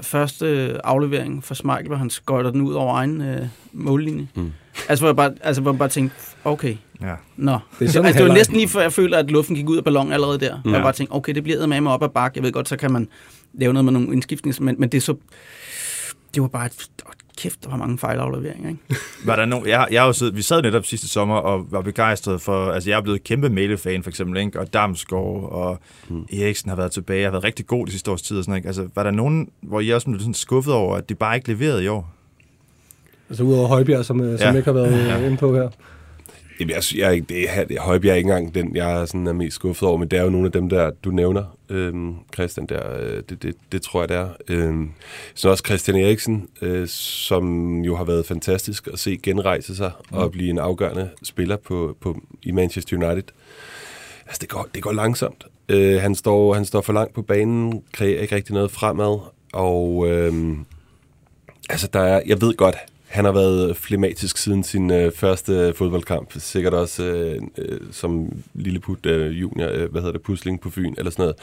[0.02, 4.28] første aflevering for Smeichel, hvor han skøjter den ud over egen øh, mållinje.
[4.36, 4.52] Mm.
[4.90, 7.14] Altså, hvor jeg bare, altså, hvor jeg bare tænkte, okay, Ja.
[7.38, 9.56] Nå, Det er det, sådan altså, det var næsten lige før jeg føler, at luften
[9.56, 10.60] gik ud af ballonen allerede der.
[10.66, 10.72] Ja.
[10.72, 12.38] Jeg bare tænkte, okay, det bliver med mig op ad bakke.
[12.38, 13.08] Jeg ved godt, så kan man
[13.54, 15.16] lave noget med nogle indskiftninger, men, men det er så...
[16.34, 16.88] Det var bare et,
[17.38, 18.82] kæft, der var mange fejlafleveringer, ikke?
[19.26, 21.82] Var der nogen, jeg, jeg har jo siddet, vi sad netop sidste sommer og var
[21.82, 24.60] begejstret for, altså jeg er blevet kæmpe Mæle-fan for eksempel, ikke?
[24.60, 25.80] og Damsgaard og
[26.10, 26.26] mm.
[26.34, 28.60] Eriksen har været tilbage, har været rigtig god de sidste års tid og sådan noget.
[28.60, 28.68] ikke?
[28.68, 31.48] Altså, var der nogen, hvor I også blev sådan skuffet over, at de bare ikke
[31.48, 32.14] leverede i år?
[33.30, 34.38] Altså udover Højbjerg, som, ja.
[34.38, 34.54] som Ja.
[34.58, 35.26] ikke har været ja.
[35.26, 35.70] inde på her.
[36.60, 39.06] Jamen, jeg, jeg, ikke- det er, det er Højbjerg er ikke engang den, jeg er,
[39.06, 41.58] sådan, er mest skuffet over, men det er jo nogle af dem, der du nævner,
[41.70, 44.30] øhm, Christian, der, øh, det, det, det tror jeg, det er.
[44.50, 44.90] Øhm,
[45.34, 50.18] så også Christian Eriksen, øh, som jo har været fantastisk at se genrejse sig mm.
[50.18, 53.24] og blive en afgørende spiller på, på, i Manchester United.
[54.26, 55.44] Altså, det går, det går langsomt.
[55.70, 59.20] Øh, han, står, han står for langt på banen, kreerer ikke rigtig noget fremad,
[59.54, 60.66] og øhm,
[61.70, 62.76] altså, der er, jeg ved godt,
[63.16, 66.34] han har været flematisk siden sin øh, første fodboldkamp.
[66.38, 70.94] Sikkert også øh, øh, som lilleput øh, junior, øh, hvad hedder det, pusling på Fyn
[70.98, 71.34] eller sådan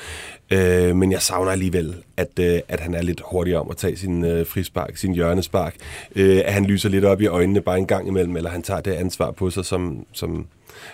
[0.50, 0.88] noget.
[0.88, 3.96] Øh, men jeg savner alligevel, at, øh, at han er lidt hurtigere om at tage
[3.96, 5.76] sin øh, frispark, sin hjørnespark.
[6.16, 8.80] Øh, at han lyser lidt op i øjnene bare en gang imellem, eller han tager
[8.80, 10.46] det ansvar på sig, som, som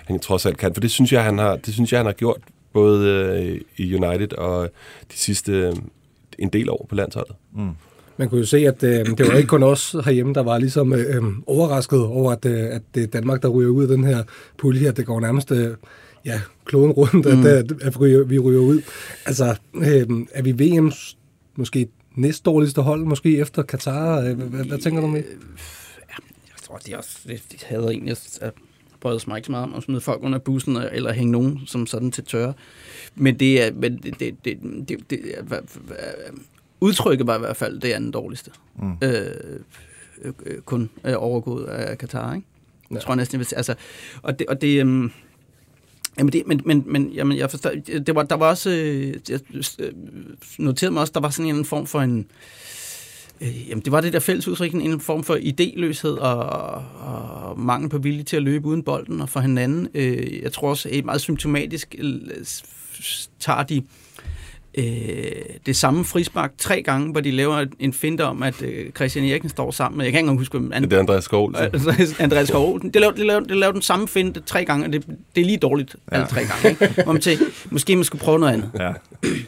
[0.07, 0.75] han trods alt kan.
[0.75, 2.41] For det synes jeg, han har, det synes jeg, han har gjort
[2.73, 4.71] både øh, i United og
[5.13, 5.73] de sidste øh,
[6.39, 7.35] en del år på landsholdet.
[7.55, 7.71] Mm.
[8.19, 10.93] Man kunne jo se, at øh, det var ikke kun os herhjemme, der var ligesom
[10.93, 14.05] øh, øh, overrasket over, at, øh, at det er Danmark, der ryger ud af den
[14.05, 14.23] her
[14.57, 14.93] pulje her.
[14.93, 15.75] Det går nærmest øh,
[16.25, 18.83] ja, kloden rundt, at, at, at ryger, vi ryger ud.
[19.27, 21.17] Altså, øh, er vi VM's
[21.57, 24.21] måske næst dårligste hold, måske efter Katar?
[24.21, 25.23] Øh, Hvad, hvad tænker du med?
[26.49, 28.53] Jeg tror, de også det, de havde egentlig at
[29.01, 31.87] brød mig ikke så meget om at smide folk under bussen, eller hænge nogen som
[31.87, 32.53] sådan til tørre.
[33.15, 34.59] Men det er, men det, det, det,
[34.89, 35.61] det, det er,
[36.81, 38.51] udtrykket var i hvert fald det anden dårligste.
[38.77, 38.93] Mm.
[39.03, 39.27] Øh,
[40.23, 42.47] øh, øh, kun øh, overgået af Katar, ikke?
[42.91, 42.95] Ja.
[42.95, 43.57] Jeg tror næsten, sige.
[43.57, 43.75] Altså,
[44.23, 45.11] og det, og det øhm,
[46.19, 47.71] Jamen det, men, men, men jamen jeg forstår,
[48.07, 49.41] det var, der var også, øh, jeg
[49.79, 49.93] øh,
[50.59, 52.27] noterede mig også, der var sådan en form for en,
[53.41, 57.91] øh, jamen det var det der fælles udtryk, en form for idéløshed og, og mangel
[57.91, 59.89] på vilje til at løbe uden bolden og for hinanden.
[59.95, 61.95] Øh, jeg tror også, at meget symptomatisk
[63.41, 63.83] tager de øh,
[65.67, 69.51] det samme frispark tre gange, hvor de laver en finte om, at øh, Christian Eriksen
[69.51, 71.53] står sammen med, jeg kan ikke engang huske, hvem Det er Andreas Skov.
[71.57, 72.81] Altså, Andreas Skov.
[72.81, 75.45] Det lavede, det, lavede, det lavede den samme finte tre gange, og det, det er
[75.45, 76.17] lige dårligt ja.
[76.17, 76.71] alle tre gange.
[76.71, 77.03] Ikke?
[77.07, 78.71] Man tænker, måske man skulle prøve noget andet.
[78.79, 78.93] Ja.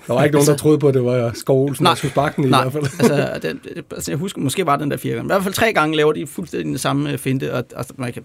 [0.06, 2.36] Der var ikke nogen, der troede på, at det var Skov Olsen, der skulle sparke
[2.36, 2.84] den i nej, hvert fald.
[3.00, 5.26] altså, det, det, altså, jeg husker, måske var den der fire gange.
[5.26, 8.12] I hvert fald tre gange laver de fuldstændig den samme øh, finte, og, og man
[8.12, 8.22] kan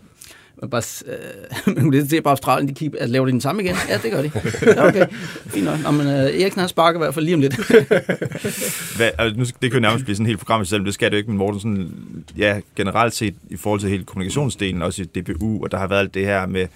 [0.61, 3.41] man bare, øh, man kunne lidt se på Australien, de keep, altså, laver de den
[3.41, 3.75] samme igen?
[3.89, 4.31] Ja, det gør de.
[4.65, 5.07] Ja, okay,
[5.47, 5.79] fint nok.
[5.83, 7.55] Nå, men øh, Eriksen han sparker i hvert fald lige om lidt.
[8.97, 10.85] Hvad, altså, nu, det kan jo nærmest blive sådan et helt program i sig selv,
[10.85, 11.91] det skal det jo ikke, men Morten, sådan,
[12.37, 15.99] ja, generelt set i forhold til hele kommunikationsdelen, også i DBU, og der har været
[15.99, 16.67] alt det her med,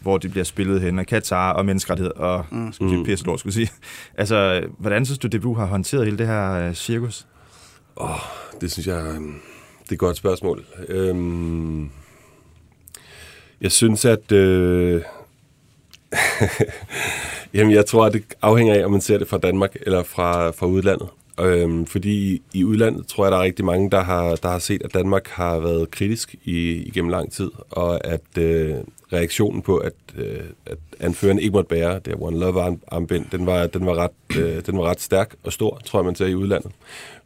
[0.00, 2.72] hvor det bliver spillet hen, og Katar og menneskerettighed, og mm.
[2.72, 3.78] sige, pisse lort, skulle jeg sige.
[4.20, 7.26] Altså, hvordan synes du, DBU har håndteret hele det her uh, cirkus?
[8.60, 9.02] Det synes jeg,
[9.82, 10.64] det er et godt spørgsmål.
[10.88, 11.90] Øhm,
[13.64, 14.32] jeg synes, at...
[14.32, 15.02] Øh,
[17.54, 20.50] jamen, jeg tror, at det afhænger af, om man ser det fra Danmark eller fra,
[20.50, 21.08] fra udlandet.
[21.40, 24.82] Øhm, fordi i udlandet tror jeg, der er rigtig mange, der har, der har set,
[24.84, 28.74] at Danmark har været kritisk i, igennem lang tid, og at øh,
[29.12, 33.46] reaktionen på, at, øh, at anføreren ikke måtte bære det her One Love armbind, den
[33.46, 36.26] var, den, var ret, øh, den var ret stærk og stor, tror jeg, man ser
[36.26, 36.70] i udlandet.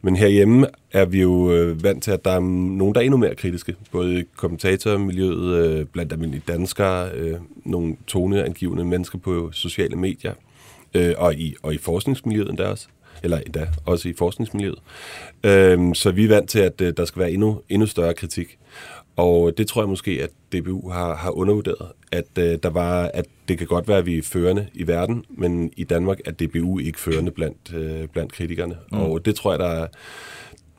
[0.01, 3.17] Men herhjemme er vi jo øh, vant til, at der er nogen, der er endnu
[3.17, 3.75] mere kritiske.
[3.91, 7.35] Både i kommentatormiljøet, øh, blandt almindelige danskere, øh,
[7.65, 10.33] nogle toneangivende mennesker på sociale medier,
[10.93, 12.87] øh, og, i, og i forskningsmiljøet endda også.
[13.23, 14.79] Eller endda også i forskningsmiljøet.
[15.43, 18.57] Øh, så vi er vant til, at øh, der skal være endnu, endnu større kritik.
[19.15, 23.25] Og det tror jeg måske, at DBU har, har undervurderet, at øh, der var, at
[23.47, 26.79] det kan godt være, at vi er førende i verden, men i Danmark er DBU
[26.79, 28.77] ikke førende blandt, øh, blandt kritikerne.
[28.91, 28.99] Mm.
[28.99, 29.87] Og det tror jeg, der er,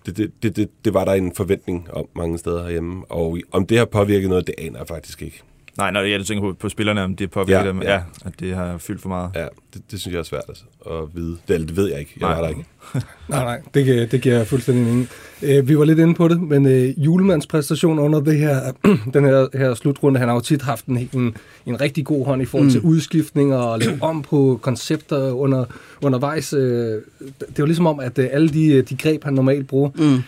[0.07, 3.05] det, det, det, det, det var der en forventning om mange steder herhjemme.
[3.09, 5.43] Og om det har påvirket noget, det aner jeg faktisk ikke.
[5.79, 7.93] Nej, når jeg tænker på, på spillerne, om det påvirker Ja, dem, ja.
[7.93, 9.31] ja, at det har fyldt for meget.
[9.35, 11.37] Ja, det, det synes jeg er svært altså, at vide.
[11.49, 12.13] Det, det ved jeg ikke.
[12.21, 12.35] Jeg Nej.
[12.35, 12.65] var der ikke.
[13.29, 15.09] Nej, nej, det, giver- det giver jeg fuldstændig mening.
[15.43, 18.73] Øh, vi var lidt inde på det, men øh, Julemands præstation under det her,
[19.15, 22.43] den her, her slutrunde, han har jo tit haft en, en, en rigtig god hånd
[22.43, 22.73] i forhold mm.
[22.73, 25.65] til udskiftninger og lave om på koncepter under,
[26.03, 26.53] undervejs.
[26.53, 27.03] Øh,
[27.39, 30.23] det var ligesom om, at øh, alle de, de greb, han normalt bruger, Mm.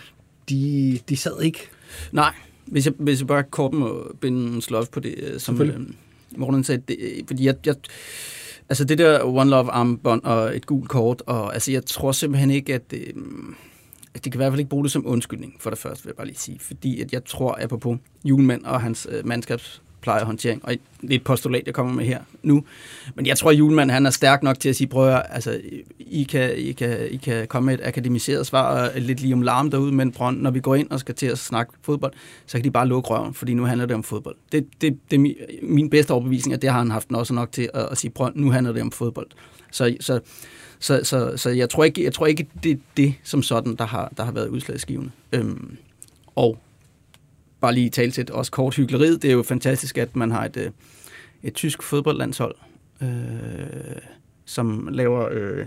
[0.49, 1.59] de, de sad ikke.
[2.11, 2.33] Nej,
[2.73, 5.79] hvis jeg, hvis jeg bare kort må binde en slot på det, øh, som øh,
[6.37, 7.75] Morten sagde, det, øh, fordi jeg, jeg,
[8.69, 12.51] altså det der One Love armbånd og et gult kort, og altså jeg tror simpelthen
[12.51, 13.13] ikke, at, øh,
[14.13, 16.09] at de kan i hvert fald ikke bruge det som undskyldning, for det første vil
[16.09, 20.65] jeg bare lige sige, fordi at jeg tror, apropos Julemand og hans øh, mandskabs plejehåndtering.
[20.65, 22.63] Og det er et postulat, jeg kommer med her nu.
[23.15, 25.61] Men jeg tror, at Julemand han er stærk nok til at sige, prøv at, altså,
[25.99, 29.41] I kan, I, kan, I kan komme med et akademiseret svar og lidt lige om
[29.41, 32.13] larm derude, men Brønd, når vi går ind og skal til at snakke fodbold,
[32.45, 34.35] så kan de bare lukke røven, fordi nu handler det om fodbold.
[34.51, 37.51] Det, det, det er min, min bedste overbevisning, at det har han haft også nok
[37.51, 39.27] til at, at sige, prøv, nu handler det om fodbold.
[39.71, 40.19] Så, så,
[40.79, 43.85] så, så, så jeg tror ikke, jeg tror ikke det er det som sådan, der
[43.85, 45.11] har, der har været udslagsgivende.
[45.31, 45.77] Øhm,
[46.35, 46.57] og
[47.63, 49.21] bare lige tale til også kort hyggeleriet.
[49.21, 50.71] Det er jo fantastisk, at man har et, øh,
[51.43, 52.55] et tysk fodboldlandshold,
[53.01, 53.07] øh,
[54.45, 55.65] som laver øh,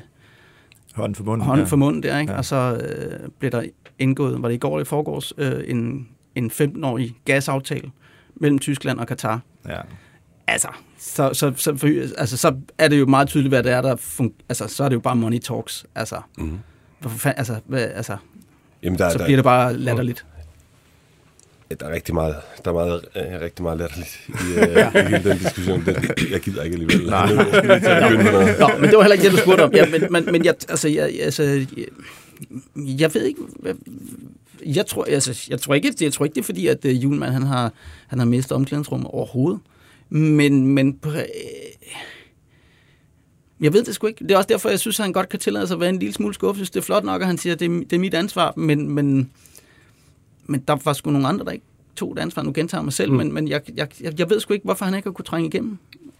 [0.94, 1.46] Hånden for munden.
[1.46, 2.32] hånden for munden der, ikke?
[2.32, 2.38] Ja.
[2.38, 3.62] Og så øh, blev der
[3.98, 7.90] indgået, var det i går eller i forgårs, øh, en, en 15-årig gasaftale
[8.34, 9.40] mellem Tyskland og Katar.
[9.68, 9.80] Ja.
[10.46, 10.68] Altså,
[10.98, 11.86] så, så, så, for,
[12.18, 14.88] altså, så er det jo meget tydeligt, hvad det er, der fun- altså, så er
[14.88, 15.86] det jo bare money talks.
[15.94, 16.58] Altså, Mhm.
[17.00, 18.16] hvorfor fanden, altså, hvad, altså,
[18.82, 20.26] Jamen, der, så der, bliver det bare latterligt.
[21.70, 25.30] Der er rigtig meget, der er meget, øh, rigtig meget latterligt i, øh, i hele
[25.30, 25.84] den diskussion.
[25.86, 27.06] Det, jeg gider ikke alligevel.
[27.06, 27.32] Nej.
[27.32, 27.42] Nu.
[28.60, 29.72] Nå, men det var heller ikke det, du spurgte om.
[29.74, 31.66] Ja, men, men, men jeg, altså, jeg, altså, jeg,
[32.76, 33.74] jeg ved ikke, hvad,
[34.66, 37.32] jeg tror, altså, jeg tror ikke, jeg tror ikke, det er fordi, at uh, Julemand,
[37.32, 37.72] han har,
[38.06, 39.60] han har mistet omklædningsrummet overhovedet.
[40.08, 41.22] Men, men øh,
[43.60, 44.24] jeg ved det sgu ikke.
[44.24, 45.98] Det er også derfor, jeg synes, at han godt kan tillade sig at være en
[45.98, 46.60] lille smule skuffet.
[46.60, 48.14] Jeg synes, det er flot nok, at han siger, at det er, det er mit
[48.14, 49.30] ansvar, men, men,
[50.48, 51.64] men der var sgu nogle andre, der ikke
[51.96, 52.42] tog det ansvar.
[52.42, 53.16] Nu gentager jeg mig selv, mm.
[53.16, 55.48] men, men jeg, jeg, jeg, jeg ved sgu ikke, hvorfor han ikke har kunne trænge
[55.48, 55.78] igennem.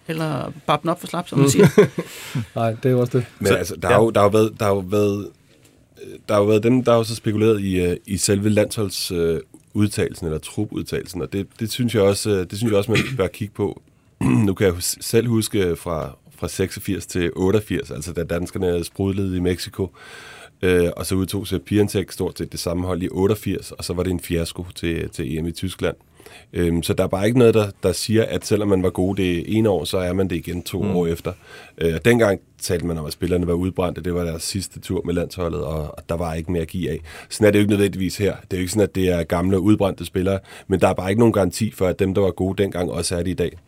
[0.09, 1.67] Eller bare den op for slap, som man siger.
[2.59, 3.27] Nej, det er jo også det.
[3.39, 5.29] Men altså, der har jo, der har jo været, der har jo været,
[6.29, 9.11] der har jo været dem, der har jo så spekuleret i, øh, i selve landsholds
[9.11, 9.41] øh,
[9.75, 13.01] udtalelsen, eller trupudtalelsen, og det, det, synes jeg også, øh, det synes jeg også, man
[13.17, 13.83] bør kigge på.
[14.47, 19.41] nu kan jeg selv huske fra, fra 86 til 88, altså da danskerne sprudlede i
[19.41, 19.89] Mexico, øh,
[20.63, 23.93] Øh, og så udtog sig Piantek stort set det samme hold i 88, og så
[23.93, 25.97] var det en fiasko til, til EM i Tyskland.
[26.53, 29.17] Øhm, så der er bare ikke noget, der, der siger, at selvom man var god
[29.17, 30.97] det ene år, så er man det igen to mm.
[30.97, 31.33] år efter.
[31.79, 34.03] Øh, og dengang talte man om, at spillerne var udbrændte.
[34.03, 36.91] Det var deres sidste tur med landsholdet, og, og der var ikke mere at give
[36.91, 37.01] af.
[37.29, 38.37] Sådan er det jo ikke nødvendigvis her.
[38.37, 41.11] Det er jo ikke sådan, at det er gamle udbrændte spillere, men der er bare
[41.11, 43.59] ikke nogen garanti for, at dem, der var gode dengang, også er det i dag.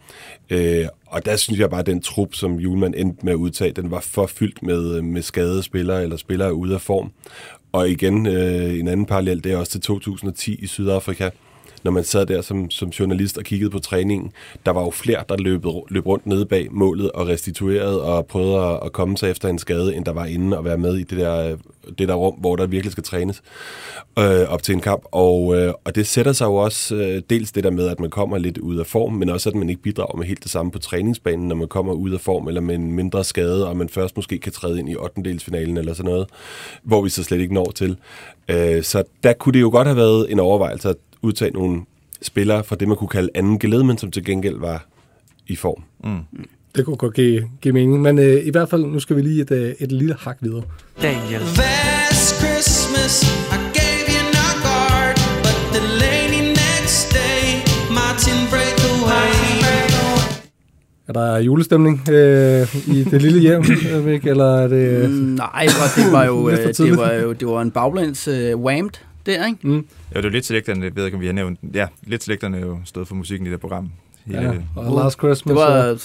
[0.50, 3.72] Øh, og der synes jeg bare, at den trup, som Julemand endte med at udtage,
[3.72, 7.12] den var for fyldt med, med skadede spillere, eller spillere ude af form.
[7.72, 11.30] Og igen, øh, en anden parallel, det er også til 2010 i Sydafrika,
[11.82, 14.32] når man sad der som, som journalist og kiggede på træningen,
[14.66, 18.64] der var jo flere, der løb, løb rundt nede bag målet og restituerede og prøvede
[18.64, 21.02] at, at komme sig efter en skade, end der var inde og være med i
[21.02, 21.56] det der,
[21.98, 23.42] det der rum, hvor der virkelig skal trænes
[24.18, 25.02] øh, op til en kamp.
[25.12, 28.10] Og, øh, og det sætter sig jo også øh, dels det der med, at man
[28.10, 30.72] kommer lidt ud af form, men også at man ikke bidrager med helt det samme
[30.72, 33.88] på træningsbanen, når man kommer ud af form eller med en mindre skade, og man
[33.88, 35.20] først måske kan træde ind i 8.
[35.20, 36.28] eller sådan noget,
[36.82, 37.96] hvor vi så slet ikke når til.
[38.48, 41.82] Øh, så der kunne det jo godt have været en overvejelse at udtage nogle
[42.22, 44.86] spillere fra det, man kunne kalde anden geled, men som til gengæld var
[45.46, 45.82] i form.
[46.76, 48.02] Det kunne godt give, give mening.
[48.02, 50.62] Men øh, i hvert fald, nu skal vi lige et, øh, et lille hak videre.
[51.02, 51.40] Daniel.
[51.40, 53.22] Last Christmas,
[53.54, 57.44] I gave you no guard, but the lady next day,
[57.94, 58.48] Martin.
[61.08, 63.64] Er der julestemning øh, i det lille hjem,
[63.94, 65.10] øh, Mik, eller er det...
[65.10, 65.66] Mm, Nej,
[65.96, 68.90] det var jo, øh, det var jo det var en baglæns uh, whammed
[69.28, 69.58] der, ikke?
[69.62, 69.80] Mm, Ja,
[70.18, 71.58] det er jo lidt selektorerne, jeg ved ikke, om vi har nævnt.
[71.74, 73.90] Ja, lidt selektorerne er jo stået for musikken i det program.
[74.26, 75.52] Hele, ja, og Last Christmas.
[75.52, 75.82] Det var...
[75.90, 75.98] og-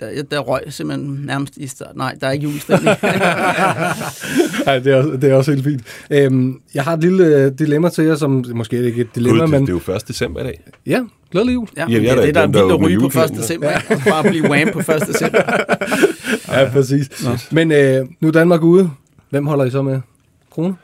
[0.00, 1.96] Der, der røg simpelthen nærmest i start.
[1.96, 2.96] Nej, der er ikke julestemning.
[4.66, 5.82] Nej, det er, også- det er også helt fint.
[6.10, 9.40] Øhm, jeg har et lille øh, dilemma til jer, som måske er ikke et dilemma,
[9.42, 10.08] det, men det er jo 1.
[10.08, 10.60] december i dag.
[10.86, 11.68] ja, glædelig jul.
[11.76, 12.92] Ja, Ja, jeg det er det, der er vildt at ryge på 1.
[13.14, 13.40] julekalender.
[13.40, 13.70] december.
[13.70, 13.94] ikke?
[13.94, 14.86] Og Bare blive wham på 1.
[15.08, 15.40] december.
[16.52, 17.08] Ja, præcis.
[17.52, 18.90] Men øh, nu er Danmark ude.
[19.30, 20.00] Hvem holder I så med?
[20.50, 20.74] Krone?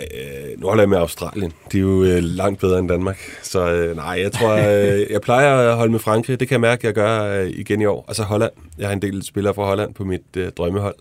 [0.00, 1.52] Øh, nu holder jeg med Australien.
[1.72, 3.18] De er jo øh, langt bedre end Danmark.
[3.42, 6.40] Så øh, nej, jeg tror, øh, jeg plejer at holde med Frankrig.
[6.40, 8.04] Det kan jeg mærke, at jeg gør øh, igen i år.
[8.08, 8.52] Og så Holland.
[8.78, 10.94] Jeg har en del spillere fra Holland på mit øh, drømmehold.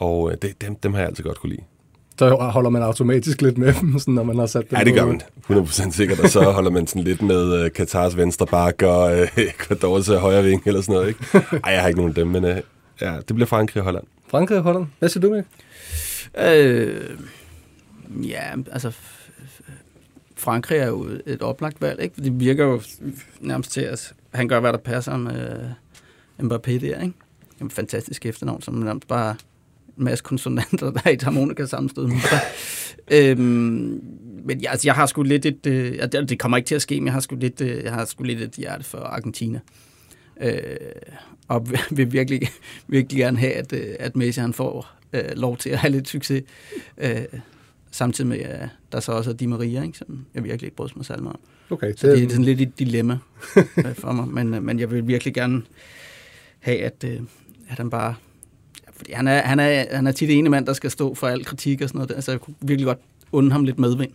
[0.00, 1.62] Og øh, det, dem, dem har jeg altid godt kunne lide.
[2.18, 4.94] Så holder man automatisk lidt med dem, sådan, når man har sat dem Ja, det
[4.94, 5.20] gør man.
[5.50, 6.20] 100% sikkert.
[6.20, 10.16] Og så holder man sådan lidt med øh, Katars venstre bak og øh, Ecuadors øh,
[10.16, 11.08] højre ving eller sådan noget.
[11.08, 11.20] Ikke?
[11.64, 12.56] Ej, jeg har ikke nogen af dem, men øh,
[13.00, 14.04] ja, det bliver Frankrig og Holland.
[14.28, 14.86] Frankrig og Holland.
[14.98, 15.44] Hvad siger du, Mik?
[16.38, 17.00] øh,
[18.22, 18.92] ja, altså...
[20.36, 22.22] Frankrig er jo et oplagt valg, ikke?
[22.22, 22.82] Det virker jo
[23.40, 25.60] nærmest til, at han gør, hvad der passer med
[26.40, 27.12] øh, Mbappé der, ikke?
[27.60, 29.36] En fantastisk efternavn, som nærmest bare
[29.98, 32.08] en masse konsonanter, der er i et harmonika sammenstød.
[33.10, 34.00] øhm,
[34.44, 35.66] men ja, altså, jeg har sgu lidt et...
[35.66, 37.92] Øh, det det kommer ikke til at ske, men jeg har sgu lidt, øh, jeg
[37.92, 39.60] har sgu lidt et hjerte for Argentina.
[40.40, 40.76] Øh,
[41.48, 42.48] og vil- vil virkelig,
[42.88, 46.08] virkelig gerne have, at, øh, at Messi han får øh, lov til at have lidt
[46.08, 46.42] succes.
[46.98, 47.22] Øh,
[47.94, 50.92] samtidig med, at der så også er Di Maria, ikke, som jeg virkelig ikke bryder
[50.96, 51.72] mig særlig meget om.
[51.72, 53.18] Okay, Så det er sådan lidt et dilemma
[53.86, 54.28] øh, for mig.
[54.28, 55.62] Men, øh, men jeg vil virkelig gerne
[56.60, 57.20] have, at, øh,
[57.68, 58.14] at han bare...
[58.92, 61.44] Fordi han er, han, er, han er tit en mand, der skal stå for al
[61.44, 62.10] kritik og sådan noget.
[62.10, 62.98] Altså, jeg kunne virkelig godt
[63.32, 64.12] unde ham lidt medvind.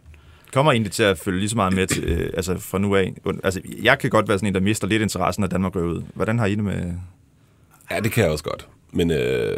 [0.53, 3.13] Kommer egentlig til at følge lige så meget med til, øh, altså fra nu af?
[3.43, 6.01] Altså, jeg kan godt være sådan en, der mister lidt interessen, når Danmark går ud.
[6.13, 6.93] Hvordan har I det med...
[7.91, 8.67] Ja, det kan jeg også godt.
[8.93, 9.55] Men øh,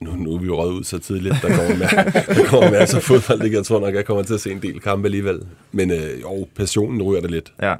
[0.00, 1.88] nu, nu er vi jo røget ud så tidligt, der kommer, med,
[2.36, 3.42] der kommer masser af fodbold.
[3.42, 3.56] ikke?
[3.56, 5.40] Jeg tror nok, jeg kommer til at se en del kampe alligevel.
[5.72, 7.52] Men øh, jo, passionen ryger der lidt.
[7.62, 7.74] Ja,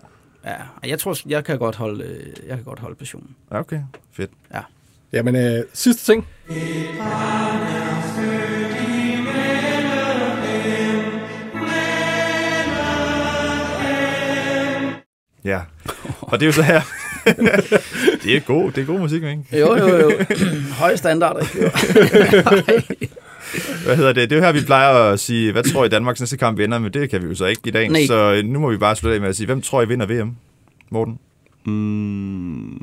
[0.44, 0.54] Ja,
[0.88, 3.36] jeg tror, jeg kan godt holde, øh, jeg kan godt holde passionen.
[3.50, 3.80] Okay.
[4.12, 4.30] Fedt.
[4.54, 4.60] Ja.
[5.12, 6.26] Jamen, øh, sidste ting.
[15.44, 15.60] Ja.
[16.20, 16.80] Og det er jo så her.
[18.24, 19.44] det er god, det er god musik, ikke?
[19.52, 20.10] Jo, jo, jo.
[20.78, 21.40] Høje standarder.
[21.40, 23.08] ikke?
[23.84, 24.30] Hvad hedder det?
[24.30, 26.78] Det er jo her, vi plejer at sige, hvad tror I Danmarks næste kamp vinder,
[26.78, 27.88] men det kan vi jo så ikke i dag.
[27.88, 28.06] Nej.
[28.06, 30.06] Så øh, nu må vi bare slutte af med at sige, hvem tror I vinder
[30.06, 30.36] VM?
[30.90, 31.18] Morten?
[31.64, 32.80] Mm,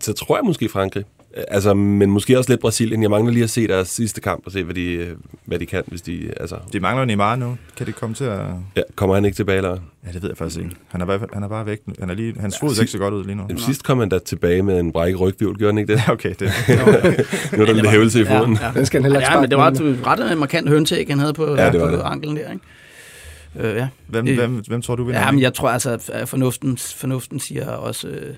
[0.00, 1.04] så tror jeg måske Frankrig.
[1.36, 3.02] Øh, Altså, men måske også lidt Brasilien.
[3.02, 5.66] Jeg mangler lige at se deres sidste kamp og se, hvad de, øh, hvad de
[5.66, 6.30] kan, hvis de...
[6.40, 7.56] Altså, De mangler Neymar nu.
[7.76, 8.40] Kan det komme til at...
[8.76, 9.78] ja, kommer han ikke tilbage, eller?
[10.06, 10.76] Ja, det ved jeg faktisk ikke.
[10.88, 11.78] Han er, bare- han er bare væk.
[12.00, 13.42] Han er lige, hans fod ser ikke så godt ud lige nu.
[13.48, 16.02] Jamen, sidst kom han da tilbage med en brækket rygvivl, gjorde han ikke det?
[16.06, 16.34] Ja, okay.
[16.38, 16.40] Det,
[17.56, 18.54] Nu er der lidt hævelse i foden.
[18.60, 18.72] Ja, ja.
[18.74, 21.32] Den skal han heller ikke ja, men det var et ret markant hønseæg, han havde
[21.32, 22.02] på, Ja, ja, det var på det.
[22.04, 23.68] anklen der, ikke?
[23.70, 23.88] Øh, ja.
[24.06, 25.20] hvem, Øh, hvem, hvem tror du vinder?
[25.20, 28.34] ja, men jeg tror altså, at fornuften, fornuften siger også, øh,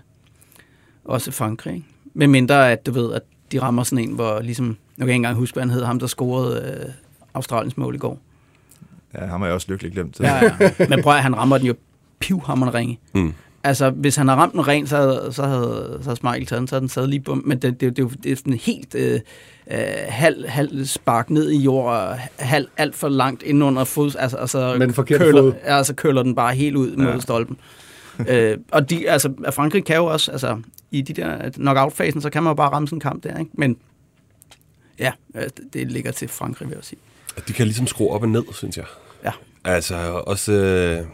[1.05, 1.75] også Frankrig.
[1.75, 1.87] Ikke?
[2.17, 5.09] Med mindre, at du ved, at de rammer sådan en, hvor ligesom, nu kan jeg
[5.09, 6.93] ikke engang huske, hvad han hed, ham der scorede øh,
[7.35, 8.19] Australiens mål i går.
[9.15, 10.21] Ja, ham har jeg også lykkelig glemt.
[10.21, 10.51] Ja, ja.
[10.89, 11.75] Men prøv at han rammer den jo
[12.21, 12.99] pivhammeren ringe.
[13.15, 13.33] Mm.
[13.65, 16.61] Altså, hvis han havde ramt den ren, så havde, så havde, så havde Smeichel taget
[16.61, 17.43] den, så havde den sad lige bum.
[17.47, 19.21] Men det, det, det, er jo- det er sådan helt øh,
[19.71, 24.17] øh, halv, halv spark ned i jord, halv alt for langt ind under fod.
[24.19, 25.53] Altså, altså, forkerte køler, fod.
[25.65, 27.19] Ja, altså køler den bare helt ud mod Ja.
[27.21, 27.57] stolpen.
[28.29, 30.61] Øh, og de, altså, Frankrig kan jo også, altså,
[30.91, 33.51] i de der knockout-fasen, så kan man jo bare ramme sådan en kamp der, ikke?
[33.55, 33.77] Men
[34.99, 36.99] ja, øh, det ligger til Frankrig, vil jeg sige.
[37.49, 38.85] De kan ligesom skrue op og ned, synes jeg.
[39.25, 39.31] Ja.
[39.65, 40.53] Altså, også...
[40.53, 41.07] Øh,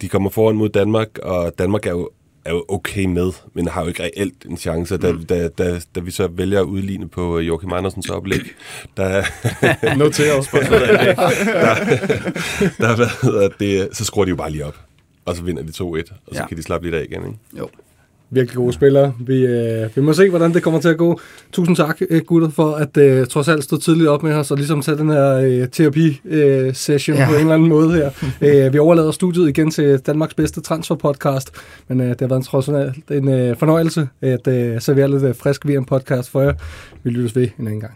[0.00, 2.10] de kommer foran mod Danmark, og Danmark er jo,
[2.44, 4.96] er jo okay med, men har jo ikke reelt en chance.
[4.96, 5.24] Da, mm.
[5.24, 8.40] da, da, da vi så vælger at udligne på Joachim Andersens oplæg,
[8.96, 9.22] der,
[9.96, 10.50] Noteret.
[12.78, 14.87] der hvad hedder det, så skruer de jo bare lige op.
[15.28, 16.46] Og så vinder de 2-1, og så Ja.
[16.46, 17.26] kan de slappe lidt af igen.
[17.26, 17.38] Ikke?
[17.58, 17.68] Jo.
[18.30, 19.14] Virkelig gode spillere.
[19.20, 21.20] Vi, øh, vi må se, hvordan det kommer til at gå.
[21.52, 24.56] Tusind tak, øh, gutter, for at øh, trods alt stå tidligt op med os, og
[24.56, 27.26] ligesom tage den her øh, terapi-session øh, Ja.
[27.28, 28.10] på en eller anden måde her.
[28.66, 31.50] øh, vi overlader studiet igen til Danmarks bedste transfer-podcast,
[31.88, 35.22] men øh, det har været en, trods alt en øh, fornøjelse at øh, servere lidt
[35.22, 36.52] øh, frisk VM-podcast for jer.
[37.02, 37.94] Vi lyttes ved en anden gang.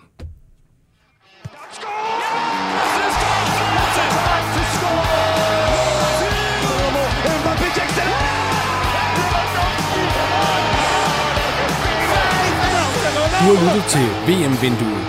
[13.43, 15.07] Du har lyttet til VM-vinduet.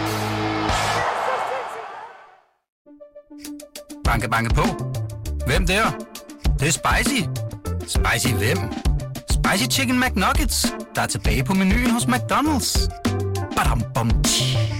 [4.03, 4.61] Banke, banke på.
[5.47, 5.83] Hvem der?
[6.43, 7.21] Det, det er spicy.
[7.87, 8.57] Spicy hvem?
[9.29, 12.89] Spicy Chicken McNuggets, der er tilbage på menuen hos McDonald's.
[13.55, 14.72] Badum, bom, tji.